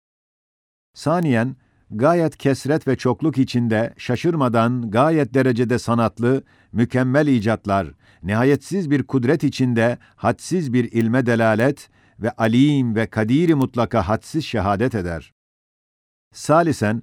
Saniyen, 0.94 1.56
gayet 1.90 2.36
kesret 2.36 2.88
ve 2.88 2.96
çokluk 2.96 3.38
içinde 3.38 3.94
şaşırmadan 3.96 4.90
gayet 4.90 5.34
derecede 5.34 5.78
sanatlı, 5.78 6.42
mükemmel 6.72 7.26
icatlar, 7.26 7.88
nihayetsiz 8.22 8.90
bir 8.90 9.02
kudret 9.02 9.44
içinde 9.44 9.98
hadsiz 10.16 10.72
bir 10.72 10.92
ilme 10.92 11.26
delalet 11.26 11.88
ve 12.18 12.30
alim 12.30 12.94
ve 12.94 13.06
kadiri 13.06 13.54
mutlaka 13.54 14.08
hadsiz 14.08 14.44
şehadet 14.44 14.94
eder. 14.94 15.32
Salisen, 16.34 17.02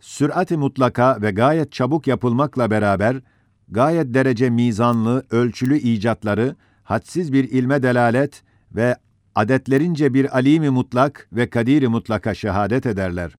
sürat-i 0.00 0.56
mutlaka 0.56 1.22
ve 1.22 1.30
gayet 1.30 1.72
çabuk 1.72 2.06
yapılmakla 2.06 2.70
beraber, 2.70 3.20
gayet 3.68 4.14
derece 4.14 4.50
mizanlı, 4.50 5.26
ölçülü 5.30 5.78
icatları, 5.78 6.56
hadsiz 6.82 7.32
bir 7.32 7.44
ilme 7.44 7.82
delalet 7.82 8.42
ve 8.72 8.96
adetlerince 9.34 10.14
bir 10.14 10.36
alimi 10.36 10.70
mutlak 10.70 11.28
ve 11.32 11.50
kadiri 11.50 11.88
mutlaka 11.88 12.34
şehadet 12.34 12.86
ederler. 12.86 13.36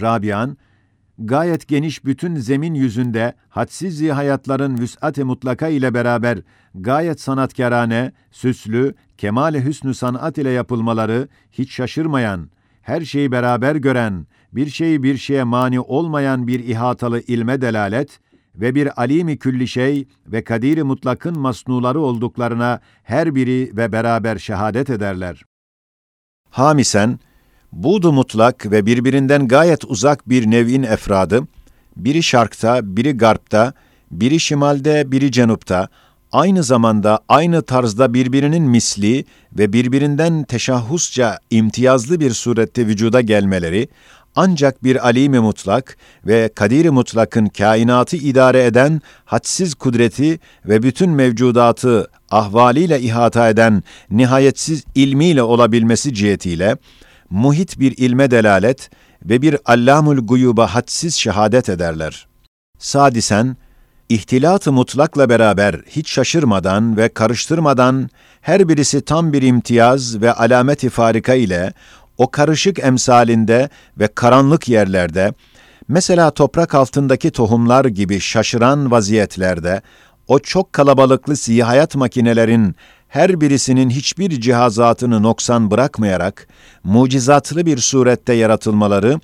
Rabian, 0.00 0.56
gayet 1.18 1.68
geniş 1.68 2.04
bütün 2.04 2.36
zemin 2.36 2.74
yüzünde 2.74 3.34
hadsiz 3.48 4.10
hayatların 4.10 4.78
vüs'at-ı 4.78 5.26
mutlaka 5.26 5.68
ile 5.68 5.94
beraber 5.94 6.38
gayet 6.74 7.20
sanatkarane, 7.20 8.12
süslü, 8.30 8.94
kemal-i 9.18 9.64
hüsnü 9.64 9.94
sanat 9.94 10.38
ile 10.38 10.50
yapılmaları 10.50 11.28
hiç 11.52 11.72
şaşırmayan, 11.72 12.50
her 12.82 13.00
şeyi 13.00 13.32
beraber 13.32 13.76
gören, 13.76 14.26
bir 14.52 14.70
şeyi 14.70 15.02
bir 15.02 15.16
şeye 15.16 15.44
mani 15.44 15.80
olmayan 15.80 16.46
bir 16.46 16.60
ihatalı 16.60 17.20
ilme 17.20 17.60
delalet 17.60 18.20
ve 18.54 18.74
bir 18.74 19.00
alimi 19.00 19.38
külli 19.38 19.68
şey 19.68 20.08
ve 20.26 20.44
kadiri 20.44 20.82
mutlakın 20.82 21.38
masnuları 21.38 22.00
olduklarına 22.00 22.80
her 23.02 23.34
biri 23.34 23.72
ve 23.76 23.92
beraber 23.92 24.38
şehadet 24.38 24.90
ederler. 24.90 25.42
Hamisen, 26.50 27.18
budu 27.72 28.12
mutlak 28.12 28.70
ve 28.70 28.86
birbirinden 28.86 29.48
gayet 29.48 29.84
uzak 29.84 30.28
bir 30.28 30.50
nev'in 30.50 30.82
efradı, 30.82 31.48
biri 31.96 32.22
şarkta, 32.22 32.96
biri 32.96 33.12
garpta, 33.12 33.72
biri 34.10 34.40
şimalde, 34.40 35.12
biri 35.12 35.32
cenupta, 35.32 35.88
aynı 36.32 36.62
zamanda 36.62 37.20
aynı 37.28 37.62
tarzda 37.62 38.14
birbirinin 38.14 38.62
misli 38.62 39.24
ve 39.52 39.72
birbirinden 39.72 40.44
teşahhusça 40.44 41.38
imtiyazlı 41.50 42.20
bir 42.20 42.30
surette 42.30 42.86
vücuda 42.86 43.20
gelmeleri, 43.20 43.88
ancak 44.40 44.84
bir 44.84 45.06
alimi 45.06 45.40
mutlak 45.40 45.96
ve 46.26 46.50
kadiri 46.54 46.90
mutlakın 46.90 47.46
kainatı 47.46 48.16
idare 48.16 48.64
eden 48.64 49.00
hadsiz 49.24 49.74
kudreti 49.74 50.38
ve 50.64 50.82
bütün 50.82 51.10
mevcudatı 51.10 52.10
ahvaliyle 52.30 53.00
ihata 53.00 53.48
eden 53.48 53.82
nihayetsiz 54.10 54.84
ilmiyle 54.94 55.42
olabilmesi 55.42 56.14
cihetiyle, 56.14 56.76
muhit 57.30 57.80
bir 57.80 57.96
ilme 57.96 58.30
delalet 58.30 58.90
ve 59.24 59.42
bir 59.42 59.56
allamul 59.64 60.18
guyuba 60.18 60.74
hadsiz 60.74 61.14
şehadet 61.14 61.68
ederler. 61.68 62.26
Sadisen, 62.78 63.56
ihtilat-ı 64.08 64.72
mutlakla 64.72 65.28
beraber 65.28 65.74
hiç 65.86 66.10
şaşırmadan 66.10 66.96
ve 66.96 67.08
karıştırmadan 67.08 68.08
her 68.40 68.68
birisi 68.68 69.00
tam 69.00 69.32
bir 69.32 69.42
imtiyaz 69.42 70.20
ve 70.20 70.32
alamet-i 70.32 70.88
farika 70.88 71.34
ile 71.34 71.72
o 72.18 72.30
karışık 72.30 72.78
emsalinde 72.78 73.68
ve 73.98 74.08
karanlık 74.14 74.68
yerlerde, 74.68 75.32
mesela 75.88 76.30
toprak 76.30 76.74
altındaki 76.74 77.30
tohumlar 77.30 77.84
gibi 77.84 78.20
şaşıran 78.20 78.90
vaziyetlerde, 78.90 79.82
o 80.28 80.38
çok 80.38 80.72
kalabalıklı 80.72 81.36
siyahayat 81.36 81.94
makinelerin 81.94 82.74
her 83.08 83.40
birisinin 83.40 83.90
hiçbir 83.90 84.40
cihazatını 84.40 85.22
noksan 85.22 85.70
bırakmayarak, 85.70 86.48
mucizatlı 86.84 87.66
bir 87.66 87.78
surette 87.78 88.32
yaratılmaları, 88.32 89.20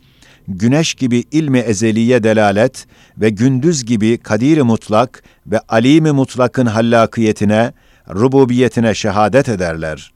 güneş 0.49 0.95
gibi 0.95 1.25
ilmi 1.33 1.59
ezeliye 1.59 2.23
delalet 2.23 2.87
ve 3.19 3.31
gündüz 3.31 3.85
gibi 3.85 4.19
kadir 4.19 4.61
mutlak 4.61 5.23
ve 5.47 5.61
alim 5.69 6.05
mutlakın 6.05 6.67
hallakiyetine, 6.67 7.73
rububiyetine 8.15 8.95
şehadet 8.95 9.49
ederler. 9.49 10.13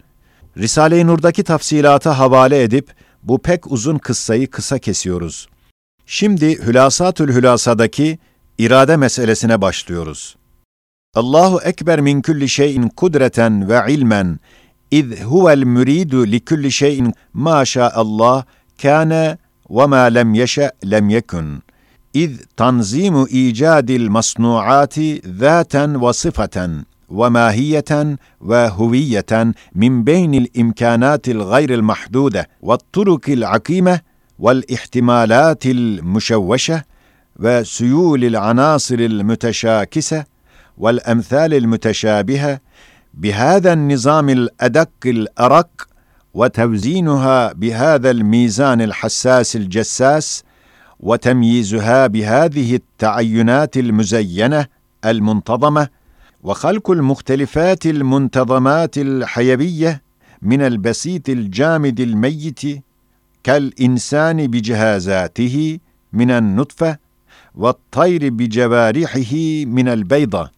Risale-i 0.57 1.07
Nur'daki 1.07 1.45
tafsilata 1.45 2.19
havale 2.19 2.63
edip 2.63 2.91
bu 3.23 3.39
pek 3.39 3.73
uzun 3.73 3.99
kıssayı 3.99 4.51
kısa 4.51 4.79
kesiyoruz. 4.79 5.49
Şimdi 6.07 6.67
Hülasatül 6.67 7.35
Hülasa'daki 7.35 8.19
irade 8.59 8.97
meselesine 8.97 9.61
başlıyoruz. 9.61 10.37
Allahu 11.15 11.61
ekber 11.61 12.01
min 12.01 12.23
kulli 12.23 12.49
şeyin 12.49 12.89
kudreten 12.89 13.69
ve 13.69 13.93
ilmen 13.93 14.39
iz 14.91 15.21
huvel 15.21 15.65
muridu 15.65 16.27
li 16.27 16.45
kulli 16.45 16.73
şeyin 16.73 17.15
ma 17.33 17.65
Allah 17.77 18.45
kana 18.83 19.39
ve 19.71 19.87
ma 19.87 20.03
lem 20.03 20.35
yeşe 20.35 20.73
lem 20.91 21.09
yekun. 21.09 21.63
İz 22.15 22.41
tanzimu 22.57 23.29
icadil 23.29 24.09
masnuati 24.09 25.23
zaten 25.39 26.03
ve 26.03 26.13
sıfaten 26.13 26.87
وماهية 27.09 28.17
وهوية 28.41 29.53
من 29.75 30.05
بين 30.05 30.35
الإمكانات 30.35 31.29
الغير 31.29 31.75
المحدودة 31.75 32.49
والطرق 32.63 33.21
العقيمة 33.29 34.01
والاحتمالات 34.39 35.67
المشوشة 35.67 36.83
وسيول 37.41 38.25
العناصر 38.25 38.95
المتشاكسة 38.95 40.25
والأمثال 40.79 41.55
المتشابهة 41.55 42.61
بهذا 43.15 43.73
النظام 43.73 44.29
الأدق 44.29 44.91
الأرق 45.07 45.89
وتوزينها 46.35 47.53
بهذا 47.53 48.11
الميزان 48.11 48.81
الحساس 48.81 49.57
الجساس 49.57 50.45
وتمييزها 51.01 52.07
بهذه 52.07 52.75
التعينات 52.75 53.77
المزينة 53.77 54.67
المنتظمة 55.05 55.89
وخلق 56.49 56.91
المختلفات 56.91 57.87
المنتظمات 57.87 58.99
الحيوية 58.99 60.03
من 60.43 60.63
البسيط 60.63 61.29
الجامد 61.29 62.01
الميت 62.01 62.61
كالإنسان 63.45 64.47
بجهازاته 64.47 65.79
من 66.13 66.31
النطفة 66.31 66.99
والطير 67.55 68.29
بجوارحه 68.29 69.35
من 69.67 69.89
البيضه 69.89 70.51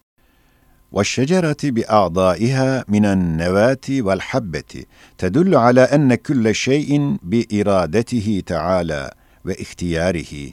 والشجرة 0.91 1.57
بأعضائها 1.63 2.85
من 2.87 3.05
النواة 3.05 3.87
والحبة 3.89 4.83
تدل 5.17 5.55
على 5.55 5.81
أن 5.81 6.15
كل 6.15 6.55
شيء 6.55 7.17
بإرادته 7.23 8.43
تعالى 8.45 9.13
واختياره 9.45 10.51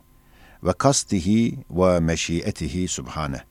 وقصده 0.63 1.53
ومشيئته 1.71 2.87
سبحانه. 2.89 3.48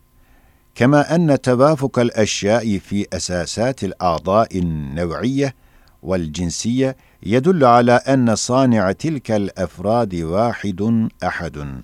كما 0.77 1.15
أن 1.15 1.41
توافق 1.41 1.99
الأشياء 1.99 2.77
في 2.77 3.07
أساسات 3.13 3.83
الأعضاء 3.83 4.57
النوعية 4.57 5.55
والجنسية 6.03 6.95
يدل 7.23 7.65
على 7.65 7.91
أن 7.91 8.35
صانع 8.35 8.91
تلك 8.91 9.31
الأفراد 9.31 10.15
واحد 10.15 11.09
أحد. 11.23 11.81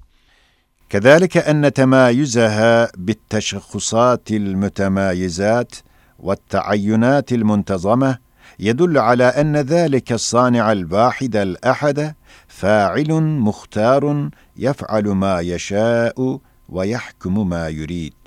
كذلك 0.89 1.37
أن 1.37 1.73
تمايزها 1.73 2.91
بالتشخصات 2.97 4.31
المتمايزات 4.31 5.75
والتعينات 6.19 7.31
المنتظمة 7.31 8.17
يدل 8.59 8.97
على 8.97 9.23
أن 9.23 9.57
ذلك 9.57 10.11
الصانع 10.11 10.71
الواحد 10.71 11.35
الأحد 11.35 12.15
فاعل 12.47 13.13
مختار 13.21 14.29
يفعل 14.57 15.07
ما 15.07 15.39
يشاء 15.39 16.39
ويحكم 16.69 17.49
ما 17.49 17.69
يريد. 17.69 18.22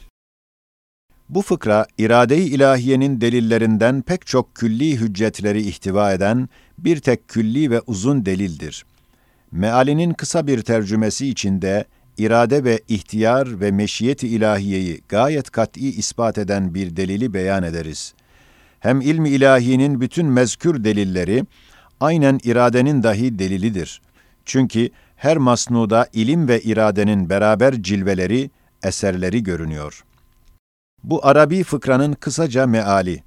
Bu 1.28 1.42
fıkra, 1.42 1.86
irade-i 1.98 2.42
ilahiyenin 2.42 3.20
delillerinden 3.20 4.02
pek 4.02 4.26
çok 4.26 4.54
külli 4.54 5.00
hüccetleri 5.00 5.62
ihtiva 5.62 6.12
eden 6.12 6.48
bir 6.78 7.00
tek 7.00 7.28
külli 7.28 7.70
ve 7.70 7.80
uzun 7.80 8.26
delildir. 8.26 8.84
Mealinin 9.52 10.12
kısa 10.12 10.46
bir 10.46 10.62
tercümesi 10.62 11.28
içinde 11.28 11.84
irade 12.18 12.64
ve 12.64 12.80
ihtiyar 12.88 13.60
ve 13.60 13.70
meşiyeti 13.70 14.28
ilahiyeyi 14.28 15.00
gayet 15.08 15.50
kat'i 15.50 15.88
ispat 15.88 16.38
eden 16.38 16.74
bir 16.74 16.96
delili 16.96 17.34
beyan 17.34 17.62
ederiz. 17.62 18.14
Hem 18.80 19.00
ilmi 19.00 19.28
ilahiyenin 19.28 20.00
bütün 20.00 20.26
mezkür 20.26 20.84
delilleri 20.84 21.44
aynen 22.00 22.40
iradenin 22.44 23.02
dahi 23.02 23.38
delilidir. 23.38 24.02
Çünkü 24.44 24.90
her 25.16 25.36
masnuda 25.36 26.08
ilim 26.12 26.48
ve 26.48 26.60
iradenin 26.60 27.30
beraber 27.30 27.82
cilveleri, 27.82 28.50
eserleri 28.82 29.42
görünüyor.'' 29.42 30.05
Bu 31.06 31.26
Arabi 31.26 31.62
fıkranın 31.64 32.12
kısaca 32.12 32.66
meali. 32.66 33.22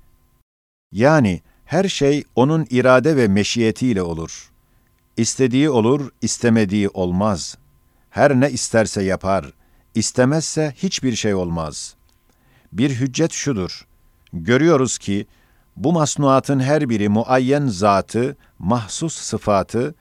Yani 0.91 1.41
her 1.65 1.89
şey 1.89 2.23
onun 2.35 2.67
irade 2.69 3.17
ve 3.17 3.27
meşiyetiyle 3.27 4.01
olur. 4.01 4.51
İstediği 5.17 5.69
olur, 5.69 6.09
istemediği 6.21 6.89
olmaz. 6.89 7.57
Her 8.09 8.39
ne 8.39 8.51
isterse 8.51 9.03
yapar, 9.03 9.53
istemezse 9.95 10.73
hiçbir 10.77 11.15
şey 11.15 11.33
olmaz. 11.33 11.95
Bir 12.73 12.89
hüccet 12.89 13.31
şudur. 13.31 13.87
Görüyoruz 14.33 14.97
ki 14.97 15.27
bu 15.75 15.93
masnuatın 15.93 16.59
her 16.59 16.89
biri 16.89 17.09
muayyen 17.09 17.67
zatı, 17.67 18.37
mahsus 18.59 19.13
sıfatı, 19.13 19.95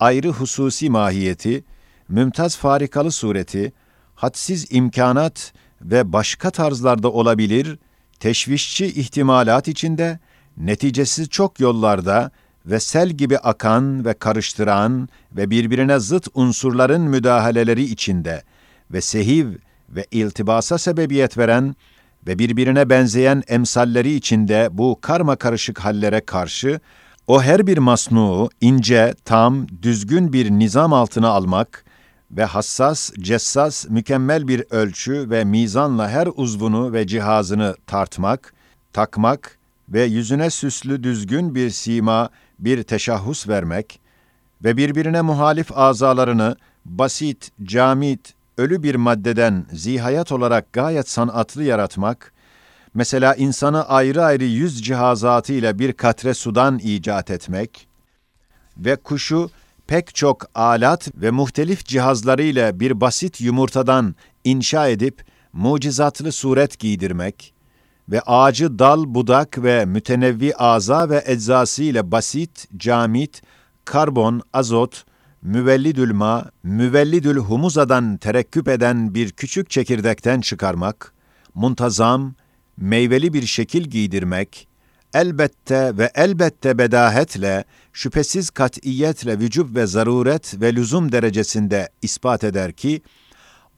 ayrı 0.00 0.28
hususi 0.28 0.90
mahiyeti, 0.90 1.64
mümtaz 2.08 2.56
farikalı 2.56 3.12
sureti, 3.12 3.72
hadsiz 4.14 4.66
imkanat 4.70 5.52
ve 5.82 6.12
başka 6.12 6.50
tarzlarda 6.50 7.12
olabilir, 7.12 7.78
teşvişçi 8.20 8.86
ihtimalat 8.86 9.68
içinde, 9.68 10.18
neticesiz 10.56 11.28
çok 11.28 11.60
yollarda 11.60 12.30
ve 12.66 12.80
sel 12.80 13.08
gibi 13.08 13.38
akan 13.38 14.04
ve 14.04 14.14
karıştıran 14.14 15.08
ve 15.32 15.50
birbirine 15.50 15.98
zıt 15.98 16.28
unsurların 16.34 17.00
müdahaleleri 17.00 17.84
içinde 17.84 18.42
ve 18.90 19.00
sehiv 19.00 19.48
ve 19.90 20.06
iltibasa 20.10 20.78
sebebiyet 20.78 21.38
veren 21.38 21.76
ve 22.26 22.38
birbirine 22.38 22.90
benzeyen 22.90 23.42
emsalleri 23.48 24.14
içinde 24.14 24.68
bu 24.70 24.98
karma 25.00 25.36
karışık 25.36 25.78
hallere 25.78 26.20
karşı 26.20 26.80
o 27.26 27.42
her 27.42 27.66
bir 27.66 27.78
masnuğu 27.78 28.50
ince, 28.60 29.14
tam, 29.24 29.66
düzgün 29.82 30.32
bir 30.32 30.50
nizam 30.50 30.92
altına 30.92 31.28
almak 31.28 31.84
ve 32.30 32.44
hassas, 32.44 33.10
cessas, 33.20 33.86
mükemmel 33.88 34.48
bir 34.48 34.64
ölçü 34.70 35.30
ve 35.30 35.44
mizanla 35.44 36.10
her 36.10 36.28
uzvunu 36.34 36.92
ve 36.92 37.06
cihazını 37.06 37.76
tartmak, 37.86 38.54
takmak 38.92 39.58
ve 39.88 40.04
yüzüne 40.04 40.50
süslü 40.50 41.02
düzgün 41.02 41.54
bir 41.54 41.70
sima, 41.70 42.30
bir 42.58 42.82
teşahhus 42.82 43.48
vermek 43.48 44.00
ve 44.64 44.76
birbirine 44.76 45.20
muhalif 45.20 45.78
azalarını 45.78 46.56
basit, 46.84 47.50
camit, 47.62 48.34
ölü 48.58 48.82
bir 48.82 48.94
maddeden 48.94 49.66
zihayat 49.72 50.32
olarak 50.32 50.72
gayet 50.72 51.08
sanatlı 51.08 51.64
yaratmak, 51.64 52.32
mesela 52.94 53.34
insanı 53.34 53.88
ayrı 53.88 54.24
ayrı 54.24 54.44
yüz 54.44 54.82
cihazatı 54.82 55.52
ile 55.52 55.78
bir 55.78 55.92
katre 55.92 56.34
sudan 56.34 56.78
icat 56.78 57.30
etmek 57.30 57.88
ve 58.76 58.96
kuşu 58.96 59.50
pek 59.88 60.14
çok 60.14 60.46
alat 60.54 61.08
ve 61.14 61.30
muhtelif 61.30 61.84
cihazlarıyla 61.84 62.80
bir 62.80 63.00
basit 63.00 63.40
yumurtadan 63.40 64.14
inşa 64.44 64.88
edip 64.88 65.24
mucizatlı 65.52 66.32
suret 66.32 66.78
giydirmek 66.78 67.54
ve 68.08 68.20
ağacı 68.20 68.78
dal, 68.78 69.04
budak 69.06 69.62
ve 69.62 69.84
mütenevvi 69.84 70.56
aza 70.56 71.10
ve 71.10 71.24
eczası 71.26 71.82
ile 71.82 72.12
basit, 72.12 72.68
camit, 72.76 73.42
karbon, 73.84 74.42
azot, 74.52 75.04
müvellidül 75.42 76.12
ma, 76.12 76.50
müvellidül 76.62 77.36
humuzadan 77.36 78.16
terekküp 78.16 78.68
eden 78.68 79.14
bir 79.14 79.30
küçük 79.30 79.70
çekirdekten 79.70 80.40
çıkarmak, 80.40 81.12
muntazam, 81.54 82.34
meyveli 82.76 83.32
bir 83.32 83.46
şekil 83.46 83.82
giydirmek, 83.82 84.67
elbette 85.14 85.98
ve 85.98 86.10
elbette 86.14 86.78
bedahetle, 86.78 87.64
şüphesiz 87.92 88.50
katiyetle 88.50 89.38
vücub 89.38 89.76
ve 89.76 89.86
zaruret 89.86 90.60
ve 90.60 90.74
lüzum 90.74 91.12
derecesinde 91.12 91.88
ispat 92.02 92.44
eder 92.44 92.72
ki, 92.72 93.02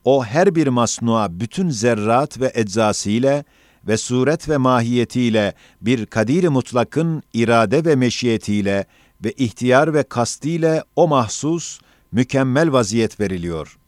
o 0.04 0.24
her 0.24 0.54
bir 0.54 0.66
masnua 0.66 1.40
bütün 1.40 1.70
zerrat 1.70 2.40
ve 2.40 2.52
eczasıyla 2.54 3.44
ve 3.88 3.96
suret 3.96 4.48
ve 4.48 4.56
mahiyetiyle 4.56 5.54
bir 5.80 6.06
kadir 6.06 6.48
mutlakın 6.48 7.22
irade 7.32 7.84
ve 7.84 7.96
meşiyetiyle 7.96 8.86
ve 9.24 9.32
ihtiyar 9.32 9.94
ve 9.94 10.02
kastiyle 10.02 10.82
o 10.96 11.08
mahsus, 11.08 11.80
mükemmel 12.12 12.72
vaziyet 12.72 13.20
veriliyor. 13.20 13.78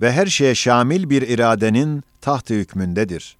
Ve 0.00 0.12
her 0.12 0.26
şeye 0.26 0.54
şamil 0.54 1.10
bir 1.10 1.22
iradenin 1.22 2.02
tahtı 2.20 2.54
hükmündedir. 2.54 3.36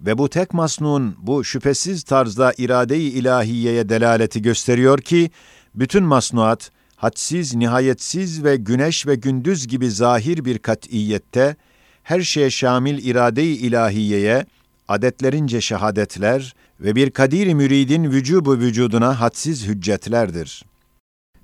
Ve 0.00 0.18
bu 0.18 0.28
tek 0.28 0.54
masnun 0.54 1.16
bu 1.18 1.44
şüphesiz 1.44 2.02
tarzda 2.02 2.52
irade-i 2.58 3.02
ilahiyeye 3.02 3.88
delaleti 3.88 4.42
gösteriyor 4.42 4.98
ki, 4.98 5.30
bütün 5.74 6.04
masnuat, 6.04 6.70
hadsiz, 6.96 7.54
nihayetsiz 7.54 8.44
ve 8.44 8.56
güneş 8.56 9.06
ve 9.06 9.14
gündüz 9.14 9.66
gibi 9.66 9.90
zahir 9.90 10.44
bir 10.44 10.58
kat'iyette, 10.58 11.56
her 12.02 12.20
şeye 12.20 12.50
şamil 12.50 13.04
irade-i 13.04 13.46
ilahiyeye, 13.46 14.46
adetlerince 14.88 15.60
şehadetler 15.60 16.54
ve 16.80 16.94
bir 16.96 17.10
kadir 17.10 17.54
müridin 17.54 18.04
vücubu 18.04 18.58
vücuduna 18.58 19.20
hadsiz 19.20 19.66
hüccetlerdir. 19.66 20.64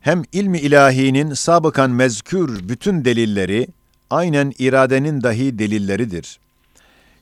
Hem 0.01 0.23
ilmi 0.33 0.59
ilahinin 0.59 1.35
sabıkan 1.35 1.91
mezkür 1.91 2.69
bütün 2.69 3.05
delilleri, 3.05 3.67
aynen 4.11 4.53
iradenin 4.59 5.23
dahi 5.23 5.59
delilleridir. 5.59 6.39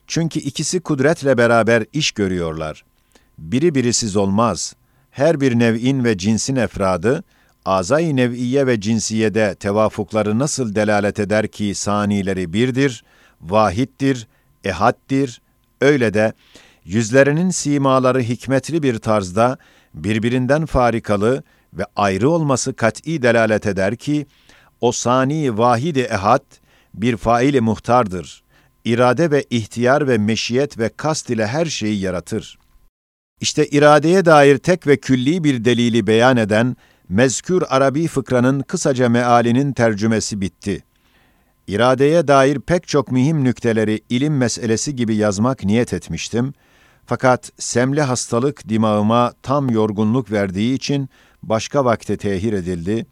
Çünkü 0.07 0.41
ikisi 0.41 0.81
kudretle 0.81 1.39
beraber 1.39 1.85
iş 1.93 2.13
görüyorlar. 2.13 2.85
Biri 3.39 3.75
birisiz 3.75 4.17
olmaz. 4.17 4.75
Her 5.11 5.41
bir 5.41 5.59
nev'in 5.59 6.05
ve 6.05 6.19
cinsin 6.19 6.57
efradı, 6.57 7.25
azay 7.65 8.17
nev'iye 8.17 8.67
ve 8.67 8.81
cinsiyede 8.81 9.55
tevafukları 9.55 10.39
nasıl 10.39 10.75
delalet 10.75 11.21
eder 11.21 11.49
ki 11.49 11.75
sanileri 11.75 12.53
birdir, 12.53 13.05
vahittir, 13.41 14.29
ehaddir, 14.65 15.41
öyle 15.81 16.15
de 16.15 16.33
yüzlerinin 16.85 17.51
simaları 17.51 18.21
hikmetli 18.21 18.83
bir 18.83 18.99
tarzda 18.99 19.59
birbirinden 19.95 20.67
farikalı 20.67 21.43
ve 21.75 21.85
ayrı 21.97 22.31
olması 22.31 22.75
kat'i 22.75 23.23
delalet 23.23 23.67
eder 23.67 23.97
ki, 23.97 24.27
o 24.81 24.93
sani 24.93 25.59
vahid-i 25.59 26.01
ehad 26.01 26.45
bir 26.95 27.17
faili 27.17 27.61
muhtardır. 27.61 28.43
İrade 28.85 29.31
ve 29.31 29.45
ihtiyar 29.51 30.09
ve 30.09 30.19
meşiyet 30.19 30.79
ve 30.79 30.91
kast 30.97 31.31
ile 31.31 31.47
her 31.47 31.67
şeyi 31.67 32.01
yaratır. 32.01 32.59
İşte 33.41 33.67
iradeye 33.67 34.25
dair 34.25 34.59
tek 34.59 34.87
ve 34.87 34.97
külli 34.97 35.45
bir 35.45 35.65
delili 35.65 36.07
beyan 36.07 36.37
eden 36.37 36.77
mezkür 37.09 37.63
Arabi 37.69 38.07
fıkranın 38.07 38.61
kısaca 38.61 39.09
mealinin 39.09 39.73
tercümesi 39.73 40.41
bitti. 40.41 40.85
İradeye 41.67 42.29
dair 42.29 42.61
pek 42.61 42.89
çok 42.89 43.13
mühim 43.13 43.45
nükteleri 43.45 44.01
ilim 44.11 44.37
meselesi 44.37 44.97
gibi 44.97 45.17
yazmak 45.17 45.65
niyet 45.65 45.93
etmiştim. 45.93 46.55
Fakat 47.07 47.53
semli 47.59 48.03
hastalık 48.03 48.69
dimağıma 48.69 49.33
tam 49.43 49.71
yorgunluk 49.71 50.31
verdiği 50.31 50.75
için 50.75 51.09
başka 51.43 51.85
vakte 51.85 52.17
tehir 52.17 52.53
edildi. 52.53 53.07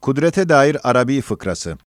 Kudrete 0.00 0.48
dair 0.48 0.90
Arabi 0.90 1.20
fıkrası. 1.20 1.78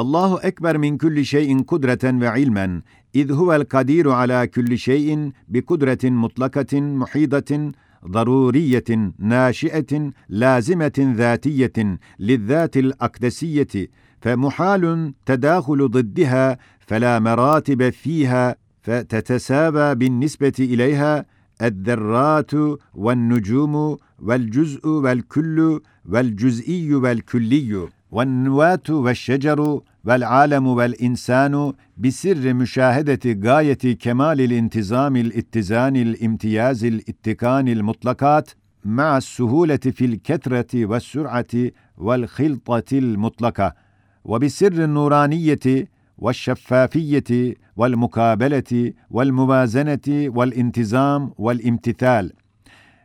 الله 0.00 0.40
أكبر 0.46 0.78
من 0.78 0.96
كل 0.96 1.24
شيء 1.24 1.62
قدرة 1.62 1.98
وعلما 2.04 2.82
إذ 3.14 3.32
هو 3.32 3.54
القدير 3.54 4.10
على 4.10 4.46
كل 4.46 4.78
شيء 4.78 5.32
بقدرة 5.48 5.98
مطلقة 6.04 6.80
محيطة 6.80 7.72
ضرورية 8.06 9.12
ناشئة 9.18 10.10
لازمة 10.28 10.92
ذاتية 11.16 11.98
للذات 12.18 12.76
الأقدسية 12.76 13.90
فمحال 14.20 15.14
تداخل 15.26 15.88
ضدها 15.88 16.58
فلا 16.80 17.18
مراتب 17.18 17.90
فيها 17.90 18.56
فتتسابى 18.82 19.94
بالنسبة 19.94 20.52
إليها 20.58 21.26
الذرات 21.62 22.50
والنجوم 22.94 23.96
والجزء 24.18 24.88
والكل 24.88 25.80
والجزئي 26.08 26.94
والكلي 26.94 27.88
والنواة 28.10 28.82
والشجر 28.90 29.80
والعالم 30.04 30.66
والإنسان 30.66 31.72
بسر 31.96 32.54
مشاهدة 32.54 33.40
غاية 33.44 33.98
كمال 33.98 34.40
الانتظام 34.40 35.16
الاتزان 35.16 35.96
الامتياز 35.96 36.84
الاتقان 36.84 37.68
المطلقات 37.68 38.50
مع 38.84 39.16
السهولة 39.16 39.76
في 39.76 40.04
الكثرة 40.04 40.86
والسرعة 40.86 41.46
والخلطة 41.96 42.98
المطلقة. 42.98 43.74
وبسر 44.24 44.72
النورانية 44.72 45.88
والشفافية 46.18 47.54
والمقابلة 47.76 48.92
والموازنة 49.10 50.00
والانتظام 50.08 51.32
والامتثال. 51.38 52.32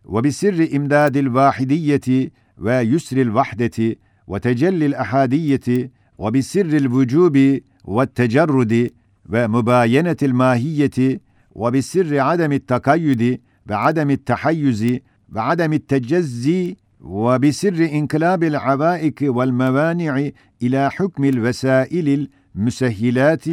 وبسر 0.05 0.67
إمداد 0.75 1.17
الواحدية 1.17 2.31
ويسر 2.58 3.21
الوحدة 3.21 3.95
وتجلي 4.27 4.86
الأحادية 4.86 5.91
وبسر 6.17 6.65
الوجوب 6.65 7.60
والتجرد 7.86 8.89
ومباينة 9.34 10.17
الماهية 10.23 11.19
وبسر 11.51 12.19
عدم 12.19 12.51
التقيد 12.51 13.39
وعدم 13.69 14.10
التحيز 14.12 14.99
وعدم 15.36 15.73
التجزي 15.73 16.75
وبسر 17.01 17.89
انقلاب 17.93 18.43
العوائق 18.43 19.15
والموانع 19.21 20.30
إلى 20.63 20.91
حكم 20.91 21.23
الوسائل 21.23 22.28
المسهلات 22.56 23.45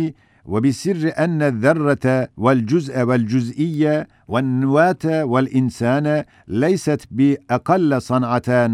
وبسر 0.44 1.12
أن 1.18 1.42
الذرة 1.42 2.28
والجزء 2.36 3.02
والجزئية 3.02 4.08
والنواة 4.28 5.24
والإنسان 5.24 6.24
ليست 6.48 7.02
بأقل 7.10 8.02
صنعة 8.02 8.70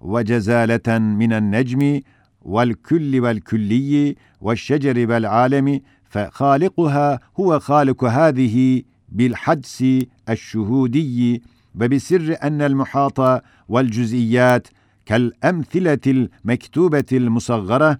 وجزالة 0.00 0.98
من 0.98 1.32
النجم 1.32 2.00
والكل 2.44 3.20
والكلي 3.20 4.16
والشجر 4.40 5.10
والعالم 5.10 5.80
فخالقها 6.10 7.20
هو 7.40 7.58
خالق 7.58 8.04
هذه 8.04 8.82
بالحدس 9.08 9.84
الشهودي. 10.28 11.42
وبسر 11.80 12.36
أن 12.42 12.62
المحاط 12.62 13.42
والجزئيات 13.68 14.68
كالأمثلة 15.06 15.98
المكتوبة 16.06 17.04
المصغرة 17.12 17.98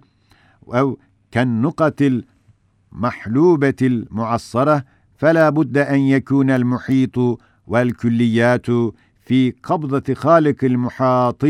أو 0.67 0.99
كالنقط 1.31 2.01
المحلوبة 2.91 3.75
المعصرة 3.81 4.83
فلا 5.17 5.49
بد 5.49 5.77
أن 5.77 5.99
يكون 5.99 6.49
المحيط 6.49 7.39
والكليات 7.67 8.65
في 9.25 9.53
قبضة 9.63 10.13
خالق 10.13 10.63
المحاط 10.63 11.43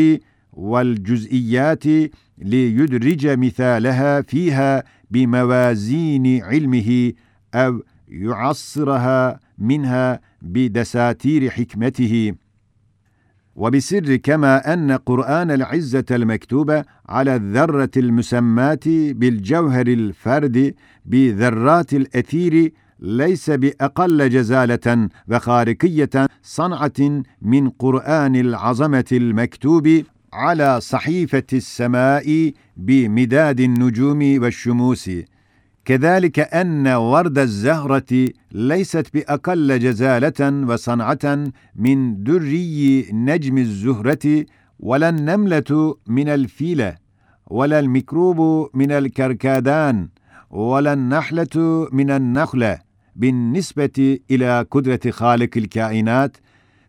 والجزئيات 0.53 1.83
ليدرج 2.37 3.27
مثالها 3.27 4.21
فيها 4.21 4.83
بموازين 5.11 6.43
علمه 6.43 7.13
أو 7.53 7.83
يعصرها 8.07 9.39
منها 9.57 10.19
بدساتير 10.41 11.49
حكمته. 11.49 12.33
وبسر 13.55 14.15
كما 14.15 14.73
أن 14.73 14.91
قرآن 14.91 15.51
العزة 15.51 16.05
المكتوب 16.11 16.81
على 17.09 17.35
الذرة 17.35 17.91
المسماة 17.97 18.79
بالجوهر 18.85 19.87
الفرد 19.87 20.75
بذرات 21.05 21.93
الأثير 21.93 22.73
ليس 22.99 23.49
بأقل 23.49 24.29
جزالة 24.29 25.09
وخارقية 25.27 26.09
صنعة 26.43 27.23
من 27.41 27.69
قرآن 27.69 28.35
العظمة 28.35 29.05
المكتوب 29.11 30.03
على 30.33 30.81
صحيفة 30.81 31.43
السماء 31.53 32.51
بمداد 32.77 33.59
النجوم 33.59 34.41
والشموس. 34.43 35.11
كذلك 35.85 36.39
أن 36.39 36.87
ورد 36.87 37.37
الزهرة 37.39 38.29
ليست 38.51 39.07
بأقل 39.13 39.79
جزالة 39.79 40.65
وصنعة 40.69 41.51
من 41.75 42.23
دري 42.23 43.07
نجم 43.11 43.57
الزهرة 43.57 44.45
ولا 44.79 45.09
النملة 45.09 45.95
من 46.07 46.29
الفيلة 46.29 46.95
ولا 47.47 47.79
الميكروب 47.79 48.69
من 48.73 48.91
الكركادان 48.91 50.09
ولا 50.49 50.93
النحلة 50.93 51.87
من 51.91 52.11
النخلة 52.11 52.79
بالنسبة 53.15 54.19
إلى 54.31 54.65
قدرة 54.71 54.99
خالق 55.09 55.49
الكائنات 55.57 56.37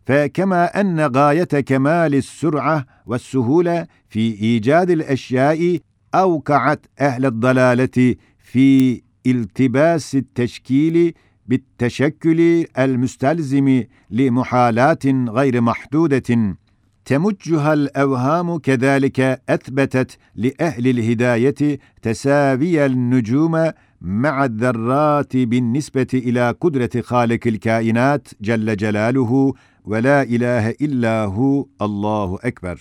فكما 0.07 0.81
أن 0.81 1.01
غاية 1.01 1.45
كمال 1.45 2.15
السرعة 2.15 2.87
والسهولة 3.07 3.87
في 4.09 4.43
إيجاد 4.43 4.91
الأشياء 4.91 5.79
أوقعت 6.15 6.87
أهل 7.01 7.27
الضلالة 7.27 8.15
في 8.39 9.03
التباس 9.27 10.15
التشكيل 10.15 11.15
بالتشكل 11.47 12.65
المستلزم 12.79 13.85
لمحالات 14.11 15.07
غير 15.07 15.61
محدودة. 15.61 16.57
تمجها 17.05 17.73
الأوهام 17.73 18.59
كذلك 18.59 19.21
أثبتت 19.49 20.19
لأهل 20.35 20.89
الهداية 20.89 21.79
تساوي 22.03 22.87
النجوم 22.87 23.71
مع 24.01 24.45
الذرات 24.45 25.37
بالنسبة 25.37 26.07
إلى 26.15 26.55
قدرة 26.61 26.91
خالق 27.01 27.47
الكائنات 27.47 28.29
جل 28.41 28.77
جلاله 28.77 29.55
ve 29.87 30.03
la 30.03 30.25
ilahe 30.25 30.75
illahu 30.79 31.69
Allahu 31.79 32.39
ekber. 32.43 32.79